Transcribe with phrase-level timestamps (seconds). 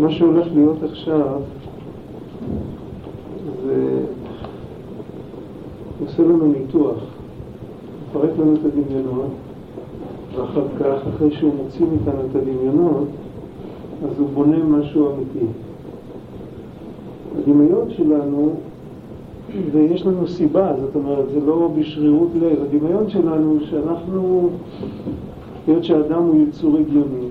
[0.00, 1.40] מה שהולך להיות עכשיו
[3.64, 4.00] זה
[6.00, 6.98] עושה לנו ניתוח,
[8.08, 9.30] מפרק לנו את הדמיונות,
[10.34, 13.08] ואחר כך, אחרי שהוא מוציא מאיתנו את הדמיונות,
[14.04, 15.46] אז הוא בונה משהו אמיתי.
[17.38, 18.54] הדמיון שלנו,
[19.72, 24.50] ויש לנו סיבה, זאת אומרת, זה לא בשרירות לב, הדמיון שלנו שאנחנו,
[25.66, 27.26] היות שהאדם הוא יצור הגיוני,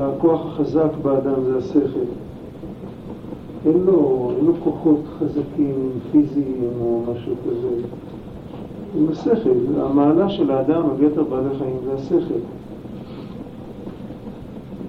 [0.00, 2.10] והכוח החזק באדם זה השכל.
[3.66, 7.68] אין לו, אין לו כוחות חזקים, פיזיים או משהו כזה.
[8.98, 12.40] עם השכל, המעלה של האדם, יתר בעלי חיים, זה השכל.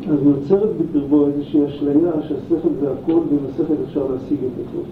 [0.09, 4.83] אז נוצרת בקרבו איזושהי אשליה שהשכל זה הכל ועם השכל אפשר להשיג את הכל.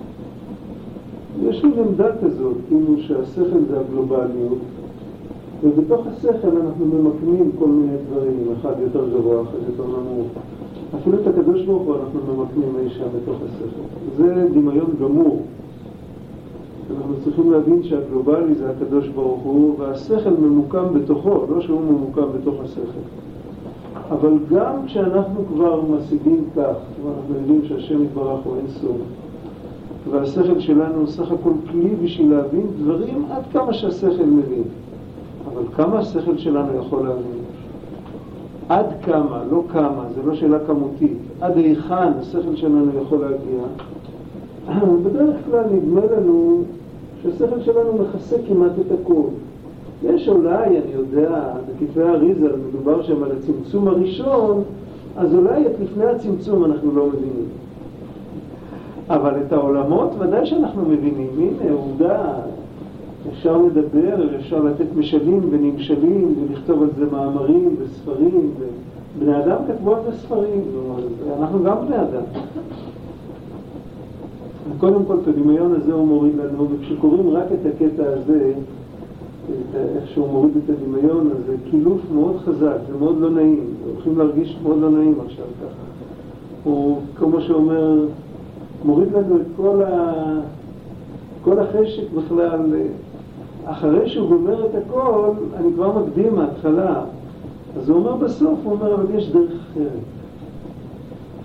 [1.49, 4.57] יש לי עמדה כזאת, כאילו שהשכל זה הגלובליות,
[5.63, 10.27] ובתוך השכל אנחנו ממקמים כל מיני דברים, אחד יותר גבוה, אחד יותר נמוך.
[10.95, 14.23] אפילו את הקדוש ברוך הוא אנחנו ממקמים אי שם בתוך השכל.
[14.23, 15.41] זה דמיון גמור.
[16.97, 22.55] אנחנו צריכים להבין שהגלובלי זה הקדוש ברוך הוא, והשכל ממוקם בתוכו, לא שהוא ממוקם בתוך
[22.63, 22.99] השכל.
[24.09, 26.75] אבל גם כשאנחנו כבר משיגים כך,
[27.07, 28.97] אנחנו יודעים שהשם יתברך הוא אין סוף,
[30.11, 34.63] והשכל שלנו הוא סך הכל כלי בשביל להבין דברים עד כמה שהשכל מבין.
[35.53, 37.41] אבל כמה השכל שלנו יכול להבין?
[38.69, 43.63] עד כמה, לא כמה, זה לא שאלה כמותית, עד היכן השכל שלנו יכול להגיע,
[45.03, 46.63] בדרך כלל נדמה לנו
[47.21, 49.27] שהשכל שלנו מכסה כמעט את הכל.
[50.03, 54.63] יש אולי, אני יודע, בכתבי האריזה מדובר שם על הצמצום הראשון,
[55.17, 57.45] אז אולי את לפני הצמצום אנחנו לא מבינים.
[59.09, 61.27] אבל את העולמות ודאי שאנחנו מבינים.
[61.37, 62.33] הנה, עובדה,
[63.29, 68.51] אפשר לדבר, אפשר לתת משלים ונמשלים ולכתוב על זה מאמרים וספרים.
[69.19, 70.61] בני אדם כתבו על זה ספרים,
[71.39, 72.21] אנחנו גם בני אדם.
[74.77, 78.53] קודם כל, את הדמיון הזה הוא מוריד לנו, וכשקוראים רק את הקטע הזה,
[79.73, 83.63] איך שהוא מוריד את הדמיון, אז זה קילוף מאוד חזק, זה מאוד לא נעים,
[83.93, 85.83] הולכים להרגיש מאוד לא נעים עכשיו ככה.
[86.63, 88.05] הוא, כמו שאומר,
[88.85, 90.13] מוריד לנו את כל, ה...
[91.43, 92.59] כל החשק בכלל.
[93.71, 97.03] אחרי שהוא גומר את הכל, אני כבר מקדים מההתחלה.
[97.77, 99.89] אז הוא אומר בסוף, הוא אומר, אבל יש דרך אחרת.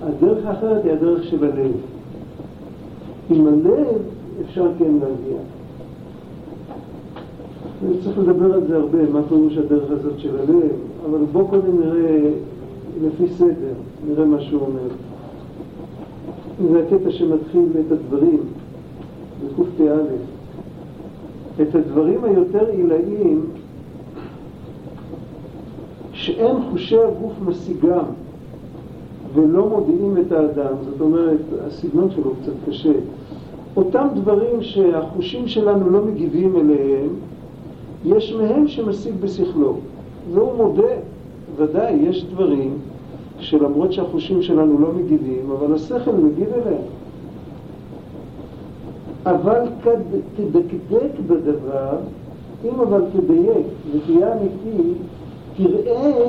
[0.03, 1.73] הדרך האחרת היא הדרך של הלב.
[3.31, 3.99] עם הלב
[4.45, 5.39] אפשר כן להגיע.
[8.05, 10.73] צריך לדבר על זה הרבה, מה פירוש הדרך הזאת של הלב,
[11.11, 12.31] אבל בואו קודם נראה
[13.03, 13.75] לפי סדר,
[14.09, 14.89] נראה מה שהוא אומר.
[16.71, 18.41] זה הקטע שמתחיל את הדברים,
[19.59, 20.34] בקפ"א.
[21.63, 23.45] את הדברים היותר עילאיים
[26.13, 28.05] שאין חושי הגוף משיגם
[29.35, 32.93] ולא מודיעים את האדם, זאת אומרת, הסגנון שלו קצת קשה.
[33.77, 37.09] אותם דברים שהחושים שלנו לא מגיבים אליהם,
[38.05, 39.77] יש מהם שמשיג בשכלו.
[40.33, 40.93] והוא מודה,
[41.57, 42.79] ודאי, יש דברים
[43.39, 46.83] שלמרות שהחושים שלנו לא מגיבים, אבל השכל מגיב אליהם.
[49.27, 49.61] אבל
[50.37, 51.97] תדקדק בדבר,
[52.65, 54.93] אם אבל תדייק ותהיה אמיתי,
[55.57, 56.27] תראה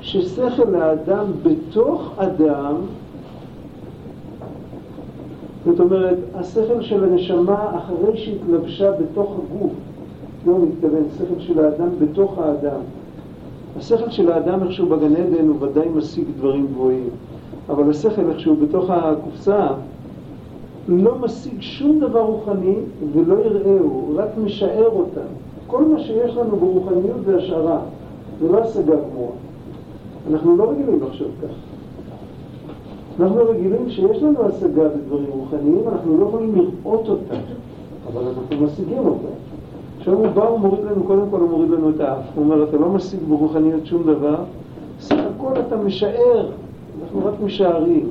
[0.00, 2.74] ששכל האדם בתוך אדם,
[5.66, 9.72] זאת אומרת, השכל של הנשמה אחרי שהתלבשה בתוך הגוף,
[10.46, 12.80] לא מתכוון, שכל של האדם בתוך האדם.
[13.78, 17.08] השכל של האדם איכשהו בגן עדן הוא ודאי משיג דברים גבוהים,
[17.68, 19.66] אבל השכל איכשהו בתוך הקופסה
[20.88, 22.76] לא משיג שום דבר רוחני
[23.12, 25.28] ולא יראהו, רק משער אותם.
[25.66, 27.78] כל מה שיש לנו ברוחניות זה השערה,
[28.40, 29.32] זה לא השגה גמורה.
[30.30, 31.54] אנחנו לא רגילים לחשוב כך.
[33.20, 37.40] אנחנו רגילים שיש לנו השגה בדברים רוחניים, אנחנו לא יכולים לראות אותם,
[38.12, 39.34] אבל אנחנו משיגים אותם.
[39.98, 42.24] עכשיו הוא בא ומוריד לנו, קודם כל הוא מוריד לנו את האף.
[42.34, 44.36] הוא אומר, אתה לא משיג ברוחניות שום דבר,
[45.00, 46.48] סך הכל אתה משער,
[47.02, 48.08] אנחנו רק משערים.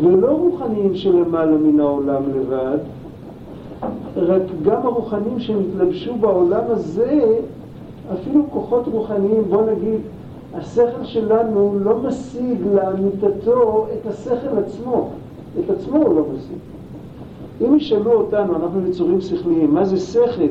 [0.00, 2.78] ולא רוחניים שלמעלה מן העולם לבד,
[4.16, 7.38] רק גם הרוחניים שנתלבשו בעולם הזה,
[8.12, 10.00] אפילו כוחות רוחניים, בוא נגיד,
[10.54, 15.08] השכל שלנו לא משיג לאמיתתו את השכל עצמו,
[15.60, 16.58] את עצמו הוא לא משיג.
[17.66, 20.42] אם ישאלו אותנו, אנחנו יצורים שכליים, מה זה שכל?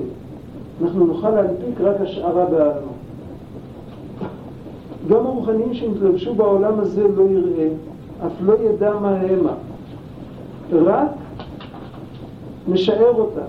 [0.81, 2.91] אנחנו נוכל להנפיק רק השערה בעלמא.
[5.09, 7.69] גם הרוחניים שנתלבשו בעולם הזה לא יראה,
[8.25, 9.53] אף לא ידע מה המה,
[10.71, 11.09] רק
[12.67, 13.41] משער אותם.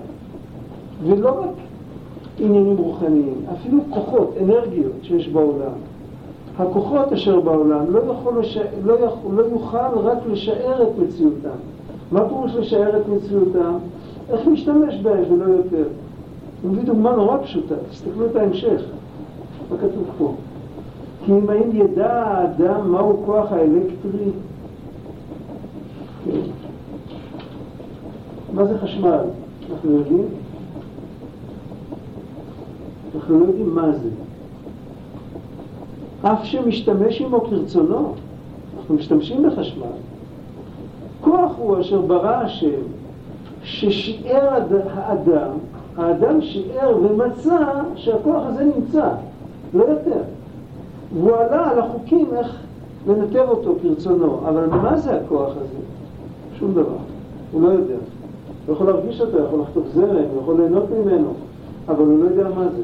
[1.03, 1.49] ולא רק
[2.39, 5.73] עניינים רוחניים, אפילו כוחות, אנרגיות שיש בעולם.
[6.59, 8.57] הכוחות אשר בעולם לא, יכול לש...
[8.83, 9.35] לא, יכול...
[9.35, 11.57] לא יוכל רק לשער את מציאותם.
[12.11, 13.77] מה פירוש לשער את מציאותם?
[14.29, 15.87] איך להשתמש בהם ולא יותר.
[16.63, 18.81] אני מביא דוגמה נורא פשוטה, תסתכלו את ההמשך,
[19.71, 20.33] מה כתוב פה?
[21.25, 24.31] כי אם האם ידע האדם מהו כוח האלקטרי,
[26.25, 26.31] כן.
[28.53, 29.19] מה זה חשמל?
[29.71, 30.25] אנחנו יודעים?
[33.15, 34.09] אנחנו לא יודעים מה זה.
[36.21, 38.13] אף שמשתמש עמו כרצונו,
[38.77, 39.85] אנחנו משתמשים בחשמל.
[41.21, 42.81] כוח הוא אשר ברא השם,
[43.63, 44.63] ששיער
[44.93, 45.51] האדם,
[45.97, 47.57] האדם שיער ומצא
[47.95, 49.09] שהכוח הזה נמצא,
[49.73, 50.21] לא יותר.
[51.13, 52.57] והוא עלה על החוקים איך
[53.07, 55.79] לנתב אותו כרצונו, אבל מה זה הכוח הזה?
[56.59, 56.97] שום דבר.
[57.51, 57.95] הוא לא יודע.
[58.65, 61.33] הוא יכול להרגיש אותו, יכול לחטוף זרם, הוא יכול ליהנות ממנו,
[61.87, 62.81] אבל הוא לא יודע מה זה.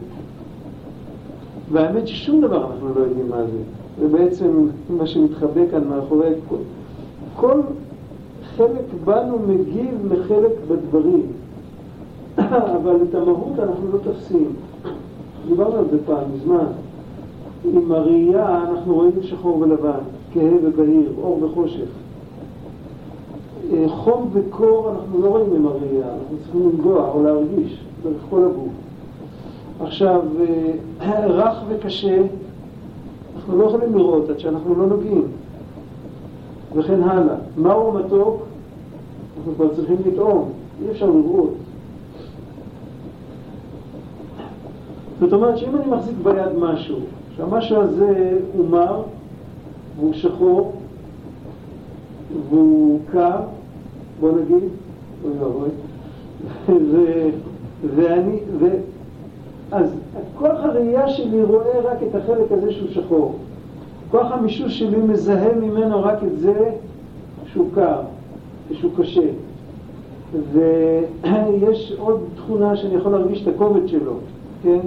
[1.71, 3.57] והאמת ששום דבר אנחנו לא יודעים מה זה.
[3.99, 6.55] זה בעצם מה שמתחבא כאן מאחורי כל,
[7.35, 7.61] כל
[8.55, 11.25] חלק בנו מגיב לחלק בדברים,
[12.77, 14.53] אבל את המהות אנחנו לא תופסים.
[15.47, 16.65] דיברנו על זה פעם, מזמן.
[17.73, 19.99] עם הראייה אנחנו רואים שחור ולבן,
[20.33, 21.89] כהה ובהיר, אור וחושך.
[23.73, 28.43] אה, חום וקור אנחנו לא רואים עם הראייה, אנחנו צריכים לנגוע או להרגיש דרך כל
[28.43, 28.73] הגוף.
[29.79, 30.21] עכשיו,
[31.01, 32.17] אה, רך וקשה,
[33.35, 35.23] אנחנו לא יכולים לראות עד שאנחנו לא נוגעים,
[36.75, 37.35] וכן הלאה.
[37.57, 38.41] מהו מתוק?
[39.37, 40.49] אנחנו כבר צריכים לטעום,
[40.81, 41.53] אי אפשר לראות.
[45.19, 46.97] זאת אומרת שאם אני מחזיק ביד משהו,
[47.35, 49.01] שהמשהו הזה הוא מר,
[49.99, 50.71] והוא שחור,
[52.49, 53.39] והוא קר,
[54.19, 54.69] בוא נגיד,
[55.23, 55.69] אוי ואבוי,
[57.95, 58.65] ואני, ו...
[59.71, 59.93] אז
[60.37, 63.35] כוח הראייה שלי רואה רק את החלק הזה שהוא שחור.
[64.11, 66.71] כוח המישוש שלי מזהה ממנו רק את זה
[67.45, 68.01] שהוא קר,
[68.71, 69.27] שהוא קשה.
[70.53, 74.13] ויש עוד תכונה שאני יכול להרגיש את הכובד שלו,
[74.63, 74.79] כן?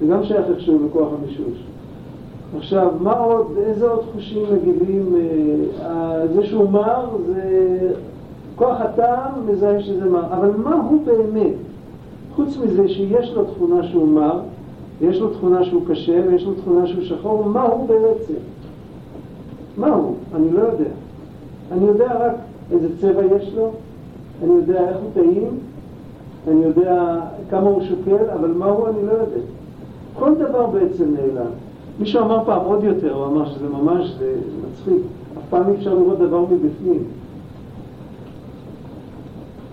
[0.00, 1.62] זה גם שייך איכשהו לכוח המישוש.
[2.56, 5.14] עכשיו, מה עוד, איזה עוד חושים מגיבים?
[5.82, 7.42] אה, זה שהוא מר, זה
[8.58, 11.54] כוח הטעם מזהה שזה מר, אבל מה הוא באמת?
[12.36, 14.40] חוץ מזה שיש לו תכונה שהוא מר,
[15.00, 18.34] יש לו תכונה שהוא קשה ויש לו תכונה שהוא שחור, מה הוא בעצם?
[19.76, 20.14] מה הוא?
[20.34, 20.90] אני לא יודע.
[21.72, 22.34] אני יודע רק
[22.72, 23.70] איזה צבע יש לו,
[24.42, 25.58] אני יודע איך הוא טעים,
[26.48, 27.20] אני יודע
[27.50, 29.40] כמה הוא שוקל, אבל מה הוא אני לא יודע.
[30.14, 31.50] כל דבר בעצם נעלם.
[32.00, 34.34] מישהו אמר פעם עוד יותר, הוא אמר שזה ממש, זה
[34.70, 35.02] מצחיק,
[35.38, 37.02] אף פעם אי אפשר לראות דבר מבפנים.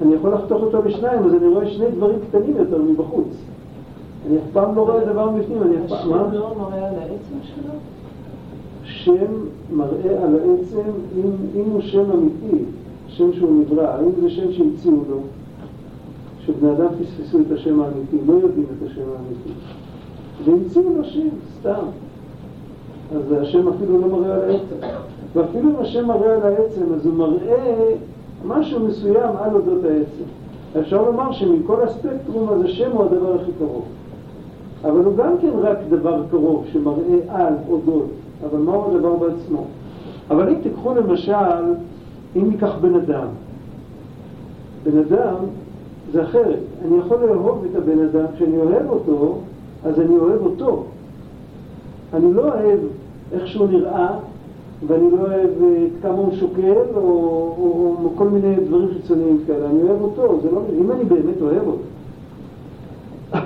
[0.01, 3.27] אני יכול לחתוך אותו בשניים, אז אני רואה שני דברים קטנים יותר מבחוץ.
[4.27, 6.13] אני אף פעם לא רואה דבר מבפנים, אני אף פעם...
[6.13, 7.73] השם לא מראה על העצם שלו?
[8.83, 9.25] שם
[9.71, 12.63] מראה על העצם, אם, אם הוא שם אמיתי,
[13.07, 15.19] שם שהוא נברא, האם זה שם שהמציאו לו,
[16.45, 19.59] שבני אדם פספסו את השם האמיתי, לא יודעים את השם האמיתי,
[20.45, 21.27] והמציאו לו שם,
[21.59, 21.85] סתם.
[23.15, 24.75] אז השם אפילו לא מראה על העצם.
[25.33, 27.93] ואפילו אם השם מראה על העצם, אז הוא מראה
[28.47, 30.23] משהו מסוים על אודות העצם.
[30.79, 33.85] אפשר לומר שמכל הספקטרום אז השם הוא הדבר הכי קרוב.
[34.83, 38.09] אבל הוא גם כן רק דבר קרוב שמראה על אודות,
[38.49, 39.65] אבל מהו הדבר בעצמו?
[40.29, 41.33] אבל אם תיקחו למשל,
[42.35, 43.27] אם ניקח בן אדם,
[44.83, 45.35] בן אדם
[46.11, 46.59] זה אחרת.
[46.85, 49.39] אני יכול לאהוב את הבן אדם, כשאני אוהב אותו,
[49.85, 50.83] אז אני אוהב אותו.
[52.13, 52.79] אני לא אוהב
[53.31, 54.09] איך שהוא נראה,
[54.87, 59.69] ואני לא אוהב אה, כמה הוא שוקל, או, או, או כל מיני דברים חיצוניים כאלה.
[59.69, 60.61] אני אוהב אותו, זה לא...
[60.79, 61.83] אם אני באמת אוהב אותו.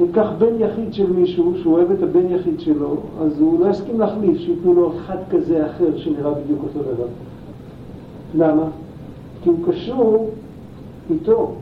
[0.00, 4.00] ניקח בן יחיד של מישהו, שהוא אוהב את הבן יחיד שלו, אז הוא לא יסכים
[4.00, 7.06] להחליף, שייתנו לו אחד כזה אחר שנראה בדיוק אותו דבר.
[8.34, 8.64] למה?
[9.42, 10.30] כי הוא קשור
[11.10, 11.52] איתו.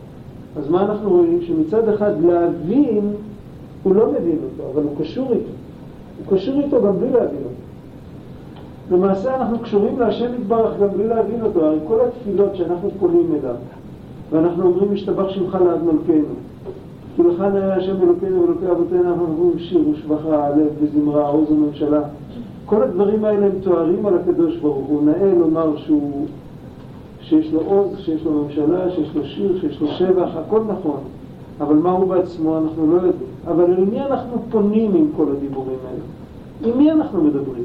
[0.56, 1.40] אז מה אנחנו רואים?
[1.42, 3.12] שמצד אחד להבין,
[3.82, 5.52] הוא לא מבין אותו, אבל הוא קשור איתו.
[6.18, 7.55] הוא קשור איתו גם בלי להבין אותו.
[8.90, 13.54] למעשה אנחנו קשורים להשם יתברך גם בלי להבין אותו, הרי כל התפילות שאנחנו פונים אליו,
[14.32, 16.34] ואנחנו אומרים משתבח שמך לעד מלכנו,
[17.16, 22.00] כי לך נראה השם אלוקינו ואלוקי אבותינו, אנחנו אומרים שיר ושבחה, לב וזמרה, עוז וממשלה.
[22.66, 26.26] כל הדברים האלה הם תוארים על הקדוש ברוך הוא, נאה לומר שהוא,
[27.20, 31.00] שיש לו עוז, שיש לו ממשלה, שיש לו שיר, שיש לו שבח, הכל נכון.
[31.60, 33.30] אבל מה הוא בעצמו אנחנו לא יודעים.
[33.46, 36.72] אבל אל מי אנחנו פונים עם כל הדיבורים האלה?
[36.72, 37.64] עם מי אנחנו מדברים?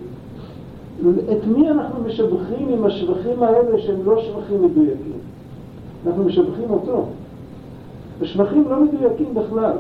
[1.10, 5.20] את מי אנחנו משבחים עם השבחים האלה שהם לא שבחים מדויקים?
[6.08, 7.05] אנחנו משבחים אותו.
[8.22, 9.74] השבחים לא מדויקים בכלל.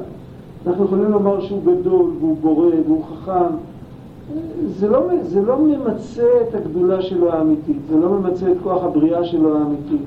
[0.67, 3.55] אנחנו יכולים לומר שהוא גדול, והוא בורא, והוא חכם,
[4.67, 9.25] זה לא, זה לא ממצה את הגדולה שלו האמיתית, זה לא ממצה את כוח הבריאה
[9.25, 10.01] שלו האמיתית.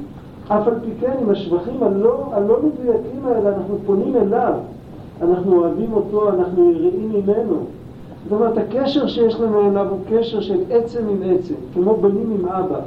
[0.49, 4.55] אף על פי כן, עם השבחים הלא, הלא מדויקים האלה, אנחנו פונים אליו,
[5.23, 7.57] אנחנו אוהבים אותו, אנחנו יראים ממנו.
[8.25, 12.49] זאת אומרת, הקשר שיש לנו אליו הוא קשר של עצם עם עצם, כמו בנים עם
[12.49, 12.81] אבא.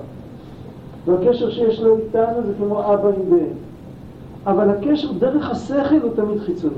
[1.05, 3.53] והקשר שיש לו איתנו זה כמו אבא עם בן.
[4.45, 6.73] אבל הקשר דרך השכל הוא תמיד חיצוני.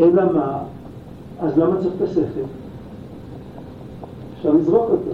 [0.00, 0.58] אלא מה?
[1.40, 2.46] אז למה צריך את השכל?
[4.36, 5.10] אפשר לזרוק אותו.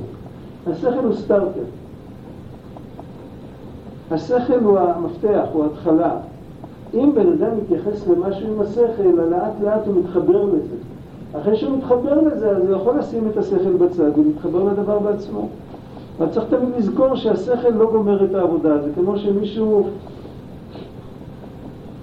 [0.66, 1.64] השכל הוא סטארטר.
[4.10, 6.16] השכל הוא המפתח, הוא ההתחלה.
[6.94, 10.76] אם בן אדם מתייחס למשהו עם השכל, לאט לאט הוא מתחבר לזה.
[11.32, 15.48] אחרי שהוא מתחבר לזה, אז הוא יכול לשים את השכל בצד ולהתחבר לדבר בעצמו.
[16.18, 19.86] אבל צריך תמיד לזכור שהשכל לא גומר את העבודה, זה כמו שמישהו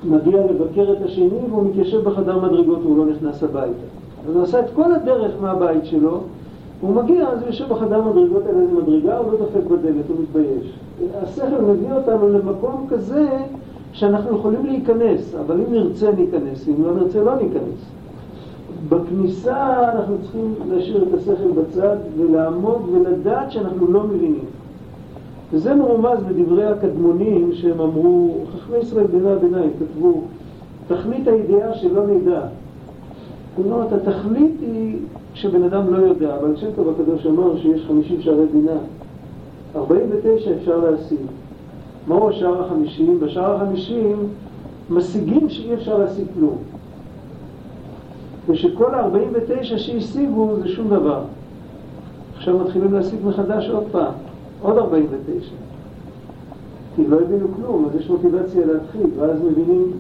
[0.04, 3.86] מגיע לבקר את השני והוא מתיישב בחדר מדרגות והוא לא נכנס הביתה.
[4.30, 6.20] אז הוא עשה את כל הדרך מהבית שלו,
[6.82, 10.18] הוא מגיע, אז הוא יושב בחדר מדרגות על איזה מדרגה, הוא לא דופק בדלת, הוא
[10.22, 10.74] מתבייש.
[11.24, 13.28] השכל מביא אותנו למקום כזה
[13.94, 17.96] שאנחנו יכולים להיכנס, אבל אם נרצה ניכנס, אם לא נרצה לא ניכנס.
[18.90, 24.46] בכניסה אנחנו צריכים להשאיר את השכל בצד ולעמוד ולדעת שאנחנו לא מבינים.
[25.54, 30.22] וזה מרומז בדברי הקדמונים שהם אמרו, חכמי ישראל בימי הביניים כתבו,
[30.88, 32.42] תכלית הידיעה שלא נדע.
[33.58, 34.98] אומרת, התכלית היא
[35.34, 38.78] כשבן אדם לא יודע, אבל שם טוב הקדוש אמר שיש חמישים שערי בינה.
[39.76, 41.20] ארבעים ותשע אפשר להשיג.
[42.08, 43.20] מהו השער החמישים?
[43.20, 44.16] בשער החמישים
[44.90, 46.58] משיגים שאי אפשר להשיג כלום.
[48.50, 51.22] ושכל ה-49 שהשיגו זה שום דבר.
[52.38, 54.12] עכשיו מתחילים להשיג מחדש עוד פעם,
[54.62, 55.50] עוד 49.
[56.96, 59.92] כי לא הבינו כלום, אז יש מוטיבציה להתחיל, ואז מבינים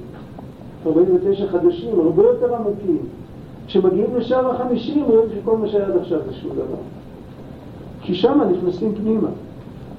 [0.85, 2.99] 49 חדשים, הרבה יותר עמוקים.
[3.67, 6.81] כשמגיעים לשער החמישים רואים שכל מה שהיה עד עכשיו זה שום דבר.
[8.01, 9.29] כי שם נכנסים פנימה.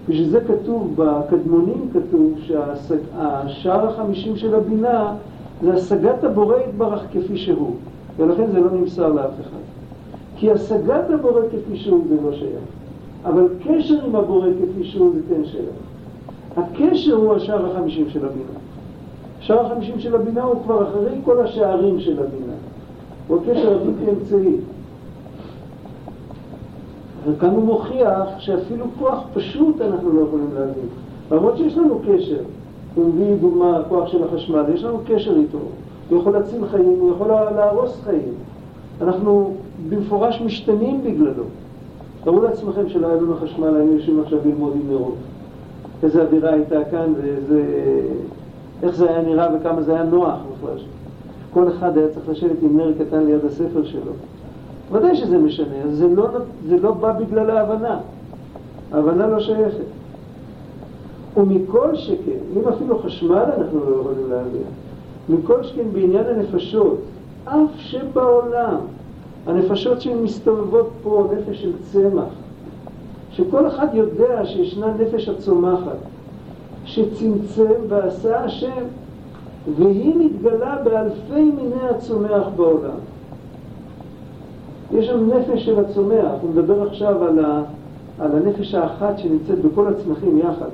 [0.09, 5.15] בשביל זה כתוב, בקדמונים כתוב שהשער החמישים של הבינה
[5.63, 7.75] זה השגת הבורא יתברך כפי שהוא.
[8.17, 9.61] ולכן זה לא נמסר לאף אחד.
[10.37, 12.65] כי השגת הבורא כפי שהוא זה לא שייך.
[13.25, 15.71] אבל קשר עם הבורא כפי שהוא זה כן שייך.
[16.57, 18.59] הקשר הוא השער החמישים של הבינה.
[19.39, 22.53] השער החמישים של הבינה הוא כבר אחרי כל השערים של הבינה.
[23.29, 24.57] הוא הקשר הבלתי אמצעי.
[27.27, 30.89] וכאן הוא מוכיח שאפילו כוח פשוט אנחנו לא יכולים להבין.
[31.33, 32.43] למרות שיש לנו קשר,
[32.95, 35.59] הוא מביא דוגמה, הכוח של החשמל, יש לנו קשר איתו.
[36.11, 38.33] הוא יכול להציל חיים, הוא יכול להרוס חיים.
[39.01, 39.55] אנחנו
[39.89, 41.45] במפורש משתנים בגללו.
[42.25, 45.15] תארו לעצמכם שלא היה לנו חשמל, היינו יושבים עכשיו ללמוד עם נרות.
[46.03, 47.63] איזה אווירה הייתה כאן ואיזה...
[48.83, 50.79] איך זה היה נראה וכמה זה היה נוח בכלל.
[51.53, 54.13] כל אחד היה צריך לשבת עם נר קטן ליד הספר שלו.
[54.93, 56.29] ודאי שזה משנה, זה לא,
[56.69, 57.99] זה לא בא בגלל ההבנה.
[58.93, 59.85] ההבנה לא שייכת.
[61.37, 64.63] ומכל שכן, אם אפילו חשמל אנחנו לא יכולים להבין,
[65.29, 66.99] מכל שכן בעניין הנפשות,
[67.45, 68.77] אף שבעולם,
[69.47, 72.29] הנפשות שמסתובבות פה, נפש של צמח,
[73.31, 75.97] שכל אחד יודע שישנה נפש הצומחת,
[76.85, 78.85] שצמצם ועשה השם,
[79.77, 82.99] והיא מתגלה באלפי מיני הצומח בעולם.
[84.93, 87.63] יש שם נפש של הצומח, הוא מדבר עכשיו על, ה,
[88.19, 90.69] על הנפש האחת שנמצאת בכל הצמחים יחד,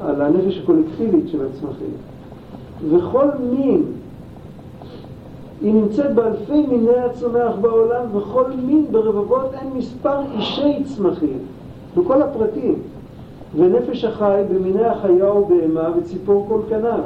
[0.00, 1.92] על הנפש הקולקטיבית של הצמחים.
[2.90, 3.82] וכל מין,
[5.60, 11.38] היא נמצאת באלפי מיני הצומח בעולם, וכל מין ברבבות אין מספר אישי צמחים,
[11.96, 12.74] בכל הפרטים.
[13.56, 17.04] ונפש החי במיני החיה ובהמה וציפור כל כנף.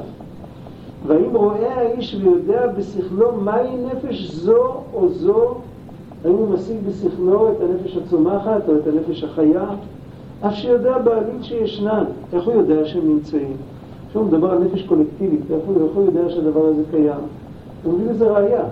[1.06, 5.54] והאם רואה האיש ויודע בשכלו מהי נפש זו או זו,
[6.24, 9.64] האם הוא משיג בשכלו את הנפש הצומחת או את הנפש החיה,
[10.46, 13.56] אף שיודע בעלית שישנן, איך הוא יודע שהם נמצאים?
[14.12, 17.20] עכשיו הוא מדבר על נפש קולקטיבית, איך הוא, איך הוא יודע שהדבר הזה קיים?
[17.82, 18.64] הוא מביא לזה ראייה.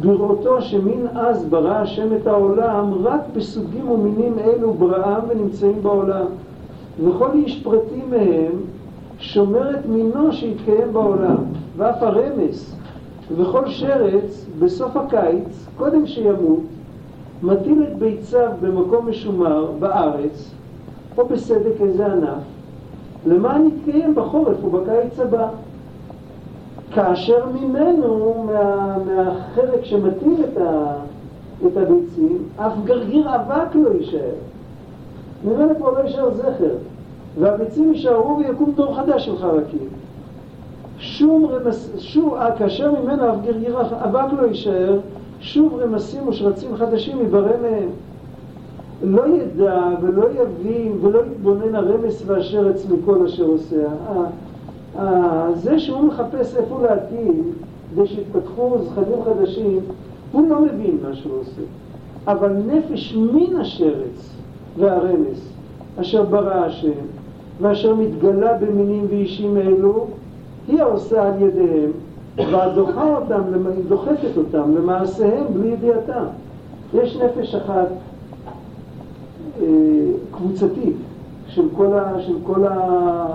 [0.00, 6.26] בראותו שמין אז ברא השם את העולם, רק בסוגים ומינים אלו בראם ונמצאים בעולם.
[7.04, 8.52] וכל איש פרטי מהם
[9.18, 11.36] שומר את מינו שיתקיים בעולם,
[11.76, 12.76] ואף הרמס.
[13.36, 16.60] וכל שרץ בסוף הקיץ, קודם שימות,
[17.42, 20.50] מטיל את ביציו במקום משומר בארץ,
[21.18, 22.42] או בסדק איזה ענף,
[23.26, 25.48] למען יתקיים בחורף ובקיץ הבא.
[26.94, 30.94] כאשר ממנו, מה, מהחלק שמטיל את, ה,
[31.66, 34.34] את הביצים, אף גרגיר אבק לא יישאר.
[35.44, 36.74] ממנו כבר לא יישאר זכר.
[37.38, 39.88] והביצים יישארו ויקום דור חדש של חרקים.
[40.98, 44.98] שום רמס, שוב, כאשר ממנו אף גרגירה אבק לא יישאר,
[45.40, 47.88] שוב רמסים ושרצים חדשים יברא מהם.
[49.02, 53.86] לא ידע ולא יבין ולא יתבונן הרמס והשרץ מכל אשר עושה.
[55.54, 57.52] זה שהוא מחפש איפה להתאים
[57.92, 59.80] כדי שיתפתחו זכרים חדשים,
[60.32, 61.62] הוא לא מבין מה שהוא עושה.
[62.26, 64.36] אבל נפש מן השרץ
[64.78, 65.52] והרמס,
[66.00, 67.00] אשר ברא השם,
[67.60, 70.06] ואשר מתגלה במינים ואישים אלו,
[70.68, 71.90] היא העושה על ידיהם,
[72.36, 73.42] והדוחה אותם,
[73.88, 76.24] דוחקת אותם למעשיהם בלי ידיעתם.
[76.94, 77.88] יש נפש אחת
[80.30, 80.96] קבוצתית
[81.48, 83.26] של כל, ה, של, כל ה,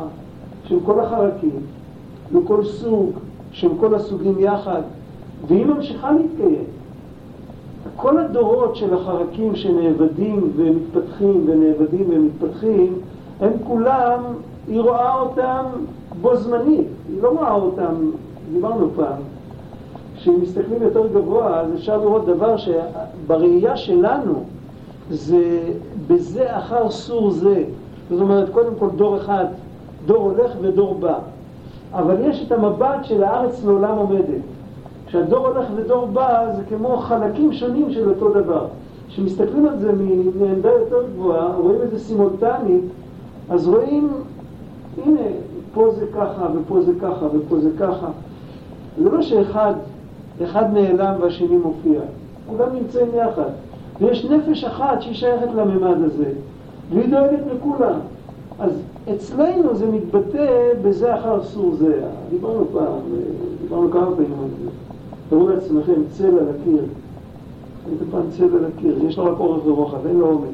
[0.65, 1.60] של כל החרקים,
[2.32, 3.12] וכל סוג,
[3.51, 4.82] של כל הסוגים יחד,
[5.48, 6.63] והיא ממשיכה להתקיים.
[7.96, 12.94] כל הדורות של החרקים שנאבדים ומתפתחים ונאבדים ומתפתחים,
[13.39, 14.24] הם כולם,
[14.67, 15.63] היא רואה אותם
[16.22, 17.94] בו זמנית, היא לא רואה אותם,
[18.53, 19.22] דיברנו פעם,
[20.15, 24.44] כשאם מסתכלים יותר גבוה אז אפשר לראות דבר שבראייה שלנו
[25.09, 25.59] זה
[26.07, 27.63] בזה אחר סור זה,
[28.09, 29.45] זאת אומרת קודם כל דור אחד,
[30.05, 31.19] דור הולך ודור בא,
[31.93, 34.41] אבל יש את המבט של הארץ לעולם עומדת.
[35.07, 38.67] כשהדור הולך ודור בא זה כמו חלקים שונים של אותו דבר.
[39.07, 39.91] כשמסתכלים על זה
[40.39, 42.83] מעמדה יותר גבוהה, רואים את זה סימולטנית,
[43.50, 44.09] אז רואים,
[45.05, 45.21] הנה,
[45.74, 48.07] פה זה ככה, ופה זה ככה, ופה זה ככה.
[48.97, 49.74] זה לא שאחד
[50.43, 52.00] אחד נעלם והשני מופיע,
[52.47, 53.50] כולם נמצאים יחד.
[54.00, 56.32] ויש נפש אחת שהיא שייכת לממד הזה,
[56.94, 58.00] והיא דואגת לכולם.
[58.60, 58.72] אז
[59.16, 62.02] אצלנו זה מתבטא בזה אחר סור זה.
[62.30, 63.00] דיברנו פעם,
[63.62, 64.70] דיברנו כמה פעמים על זה.
[65.30, 66.84] תראו לעצמכם צל על הקיר.
[67.88, 70.50] ראיתם פעם צל על הקיר, יש לו רק אורך ורוחב, אין לו עומק.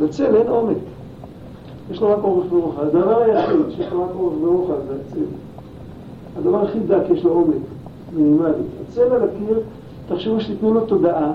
[0.00, 0.76] לצל אין עומק.
[1.90, 2.80] יש לו רק אורך ורוחב.
[2.80, 5.24] הדבר היחיד שיש לו רק אורך ורוחב זה הצל.
[6.38, 7.56] הדבר הכי דק יש לו עומק,
[8.16, 8.52] מינימלי.
[8.88, 9.60] הצל על הקיר,
[10.08, 11.32] תחשבו שתיתנו לו תודעה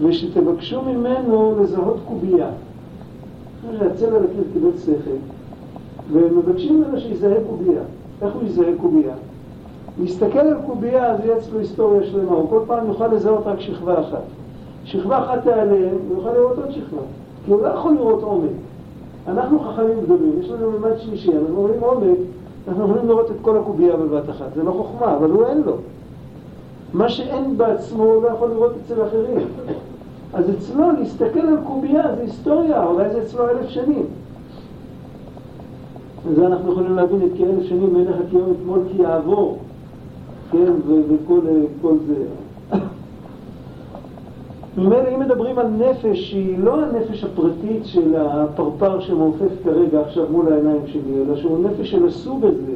[0.00, 2.48] ושתבקשו ממנו לזהות קובייה.
[3.78, 5.16] שהצל על הקיר קיבל שכל,
[6.12, 7.82] ומבקשים ממנו שיזהה קובייה.
[8.22, 9.14] איך הוא יזהה קובייה?
[10.00, 14.00] להסתכל על קובייה, אז יהיה אצלו היסטוריה שלמה, הוא כל פעם יוכל לזהות רק שכבה
[14.00, 14.22] אחת.
[14.84, 17.02] שכבה אחת תיעלם, הוא יוכל לראות עוד שכבה,
[17.44, 18.50] כי הוא לא יכול לראות עומק.
[19.28, 22.18] אנחנו חכמים גדולים, יש לנו ממד שלישי, אנחנו רואים עומק,
[22.68, 25.72] אנחנו יכולים לראות את כל הקובייה בבת אחת, זה לא חוכמה, אבל הוא אין לו.
[26.92, 29.46] מה שאין בעצמו הוא לא יכול לראות אצל אחרים.
[30.32, 34.06] אז אצלו להסתכל על קובייה זה היסטוריה, אולי זה אצלו אלף שנים.
[36.26, 39.58] וזה אנחנו יכולים להבין את כאלף שנים מלך הקיום אתמול כי יעבור,
[40.52, 40.72] כן,
[41.08, 42.24] וכל זה.
[44.76, 50.52] ממילא אם מדברים על נפש שהיא לא הנפש הפרטית של הפרפר שמעופף כרגע עכשיו מול
[50.52, 52.72] העיניים שלי, אלא שהוא נפש של הסוג הזה,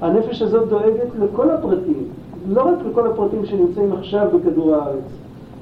[0.00, 2.04] הנפש הזאת דואגת לכל הפרטים,
[2.48, 5.04] לא רק לכל הפרטים שנמצאים עכשיו בכדור הארץ,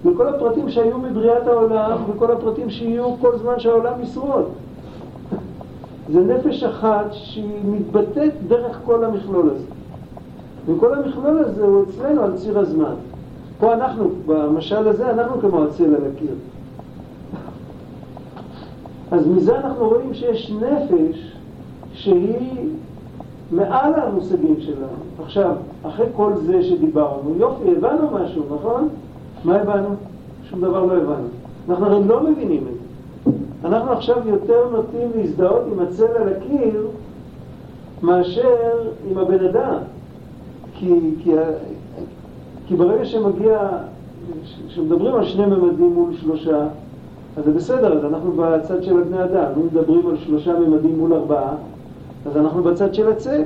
[0.04, 4.44] לכל הפרטים שהיו מבריאת העולם וכל הפרטים שיהיו כל זמן שהעולם ישרוד.
[6.12, 9.64] זה נפש אחת שהיא מתבטאת דרך כל המכלול הזה.
[10.66, 12.94] וכל המכלול הזה הוא אצלנו על ציר הזמן.
[13.59, 16.35] פה אנחנו, במשל הזה, אנחנו כמו הצל על הקיר.
[19.11, 21.37] אז מזה אנחנו רואים שיש נפש
[21.92, 22.68] שהיא
[23.50, 25.24] מעל המושגים שלנו.
[25.24, 28.88] עכשיו, אחרי כל זה שדיברנו, יופי, הבנו משהו, נכון?
[29.46, 29.88] מה הבנו?
[30.50, 31.28] שום דבר לא הבנו.
[31.68, 33.30] אנחנו הרי לא מבינים את זה.
[33.68, 36.87] אנחנו עכשיו יותר נוטים להזדהות עם הצל על הקיר
[38.02, 39.78] מאשר עם הבן אדם.
[40.74, 41.30] כי, כי,
[42.66, 43.68] כי ברגע שמגיע,
[44.68, 46.66] כשמדברים על שני ממדים מול שלושה,
[47.37, 49.50] אז זה בסדר, אז אנחנו בצד של הבני אדם.
[49.56, 51.54] אם מדברים על שלושה ממדים מול ארבעה,
[52.26, 53.42] אז אנחנו בצד של הצל.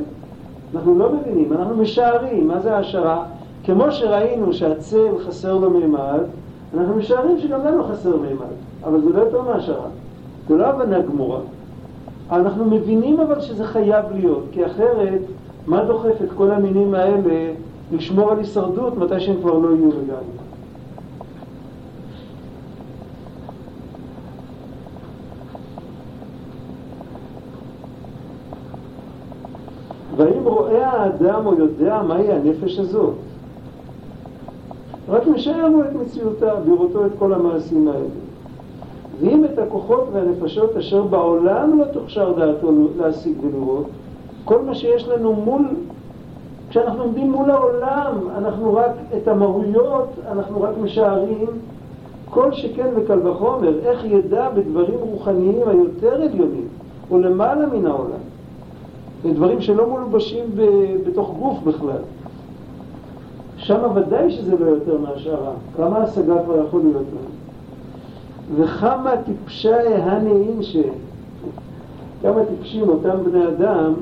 [0.74, 2.48] אנחנו לא מבינים, אנחנו משערים.
[2.48, 3.24] מה זה העשרה?
[3.64, 6.20] כמו שראינו שהצל חסר לו מימד,
[6.74, 8.54] אנחנו משערים שגם לנו חסר מימד.
[8.84, 9.88] אבל זה לא יותר מהשערה.
[10.48, 11.40] זה לא הבנה גמורה.
[12.30, 15.20] אנחנו מבינים אבל שזה חייב להיות, כי אחרת,
[15.66, 17.52] מה דוחף את כל המינים האלה
[17.92, 20.40] לשמור על הישרדות מתי שהם כבר לא יהיו לגמרי?
[30.16, 33.14] והאם רואה האדם או יודע מהי הנפש הזאת?
[35.30, 38.08] משער לו את מציאותה, בראותו את כל המעשים האלה.
[39.20, 43.86] ואם את הכוחות והנפשות אשר בעולם לא תוכשר דעתו להשיג ולראות,
[44.44, 45.62] כל מה שיש לנו מול,
[46.70, 51.48] כשאנחנו עומדים מול העולם, אנחנו רק, את המהויות, אנחנו רק משערים,
[52.30, 56.68] כל שכן וקל וחומר, איך ידע בדברים רוחניים היותר עליונים,
[57.10, 58.20] או למעלה מן העולם.
[59.22, 60.44] זה דברים שלא מלובשים
[61.06, 62.02] בתוך גוף בכלל.
[63.70, 65.52] שם ודאי שזה לא יותר מהשערה.
[65.76, 68.64] כמה השגה כבר יכול להיות לנו?
[68.64, 70.76] וכמה טיפשי הנעים ש...
[72.22, 73.92] כמה טיפשים אותם בני אדם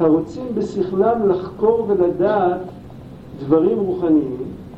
[0.00, 2.60] הרוצים בשכלם לחקור ולדעת
[3.40, 4.36] דברים רוחניים,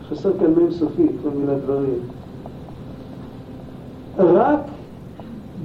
[0.09, 1.99] חסר כאן מ' סופית, כל מילה דברים,
[4.19, 4.61] רק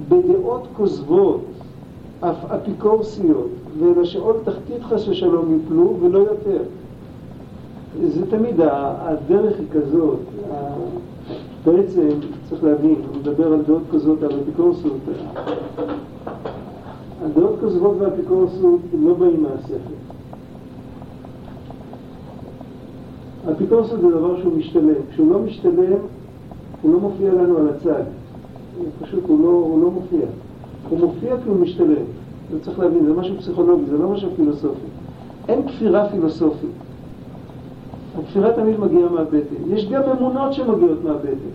[0.08, 1.40] בדעות כוזבות,
[2.20, 6.62] אף אפיקורסיות, ולשאול תחתית חס ושלום יפלו ולא יותר.
[7.98, 10.18] זה תמיד, הדרך היא כזאת,
[11.66, 12.08] בעצם
[12.48, 14.98] צריך להבין, הוא מדבר על דעות כזאת, על אפיקורסות.
[17.22, 19.94] הדעות כזבות והאפיקורסות לא באים מהשכל.
[23.46, 24.94] האפיקורסות זה דבר שהוא משתלם.
[25.10, 25.98] כשהוא לא משתלם,
[26.82, 28.02] הוא לא מופיע לנו על הצד.
[29.02, 30.26] פשוט הוא לא, הוא לא מופיע.
[30.88, 32.04] הוא מופיע כי הוא משתלם.
[32.52, 34.86] זה צריך להבין, זה משהו פסיכולוגי, זה לא משהו פילוסופי.
[35.48, 36.70] אין כפירה פילוסופית.
[38.20, 39.54] הכפירה תמיד מגיעה מהבטן.
[39.68, 41.50] יש גם אמונות שמגיעות מהבטן.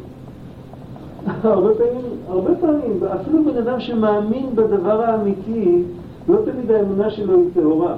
[1.43, 5.83] הרבה פעמים, הרבה פעמים, אפילו בן אדם שמאמין בדבר האמיתי,
[6.29, 7.95] לא תמיד האמונה שלו היא טהורה.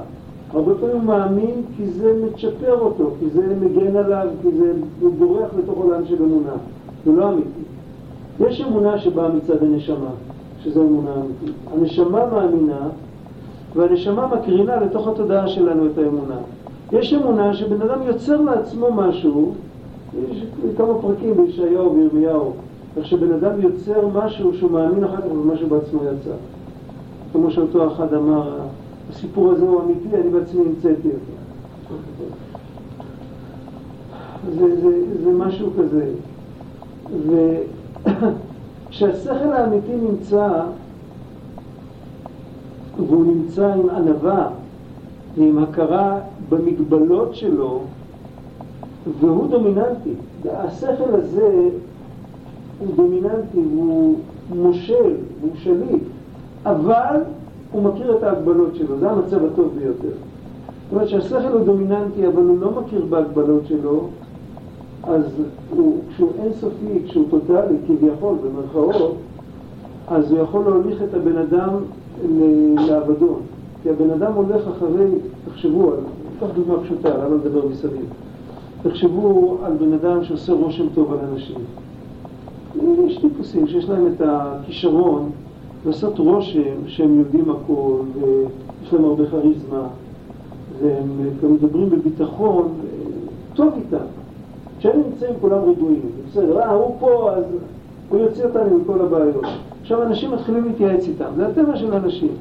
[0.53, 4.73] הרבה פעמים הוא מאמין כי זה מצ'פר אותו, כי זה מגן עליו, כי זה,
[5.19, 6.53] בורח לתוך עולם של אמונה.
[7.06, 7.49] זה לא אמיתי.
[8.39, 10.10] יש אמונה שבאה מצד הנשמה,
[10.63, 11.56] שזו אמונה אמיתית.
[11.73, 12.88] הנשמה מאמינה,
[13.75, 16.38] והנשמה מקרינה לתוך התודעה שלנו את האמונה.
[16.91, 19.54] יש אמונה שבן אדם יוצר לעצמו משהו,
[20.30, 20.43] יש
[20.78, 22.54] כמה פרקים בישעיהו ובירמיהו,
[22.97, 26.36] איך שבן אדם יוצר משהו שהוא מאמין אחר כך במשהו בעצמו יצא.
[27.32, 28.60] כמו שאותו אחד אמר,
[29.10, 31.38] הסיפור הזה הוא אמיתי, אני בעצמי המצאתי אותו.
[34.60, 36.06] זה, זה, זה משהו כזה.
[38.89, 40.63] וכשהשכל האמיתי נמצא,
[42.97, 44.50] והוא נמצא עם ענווה
[45.38, 47.81] ועם הכרה במגבלות שלו,
[49.19, 50.13] והוא דומיננטי.
[50.51, 51.69] השכל הזה
[52.79, 54.15] הוא דומיננטי, הוא
[54.55, 56.03] מושל, הוא שליט,
[56.65, 57.15] אבל
[57.71, 60.15] הוא מכיר את ההגבלות שלו, זה המצב הטוב ביותר.
[60.89, 64.07] זאת אומרת שהשכל הוא דומיננטי, אבל הוא לא מכיר בהגבלות שלו,
[65.03, 65.23] אז
[65.75, 69.15] הוא, כשהוא אינסופי, כשהוא טוטאלי, כביכול, במרכאות,
[70.07, 71.69] אז הוא יכול להוליך את הבן אדם
[72.88, 73.39] לאבדון.
[73.83, 75.10] כי הבן אדם הולך אחרי,
[75.45, 75.93] תחשבו,
[76.39, 78.06] קח דוגמה פשוטה, למה לדבר מסביב?
[78.84, 81.58] תחשבו על בן אדם שעושה רושם טוב על אנשים.
[83.08, 85.30] יש טיפוסים שיש להם את הכישרון
[85.86, 89.88] לעשות רושם שהם יודעים הכל, ויש להם הרבה כריזמה,
[90.82, 91.10] והם
[91.43, 92.67] גם מדברים בביטחון,
[93.54, 94.06] טוב איתם.
[94.80, 97.43] כשהם נמצאים כולם רגועים, בסדר, אה, הוא פה, אז
[98.10, 99.45] הוא יוציא אותנו מכל הבעיות.
[99.82, 102.32] עכשיו אנשים מתחילים להתייעץ איתם, זה הטבע של אנשים.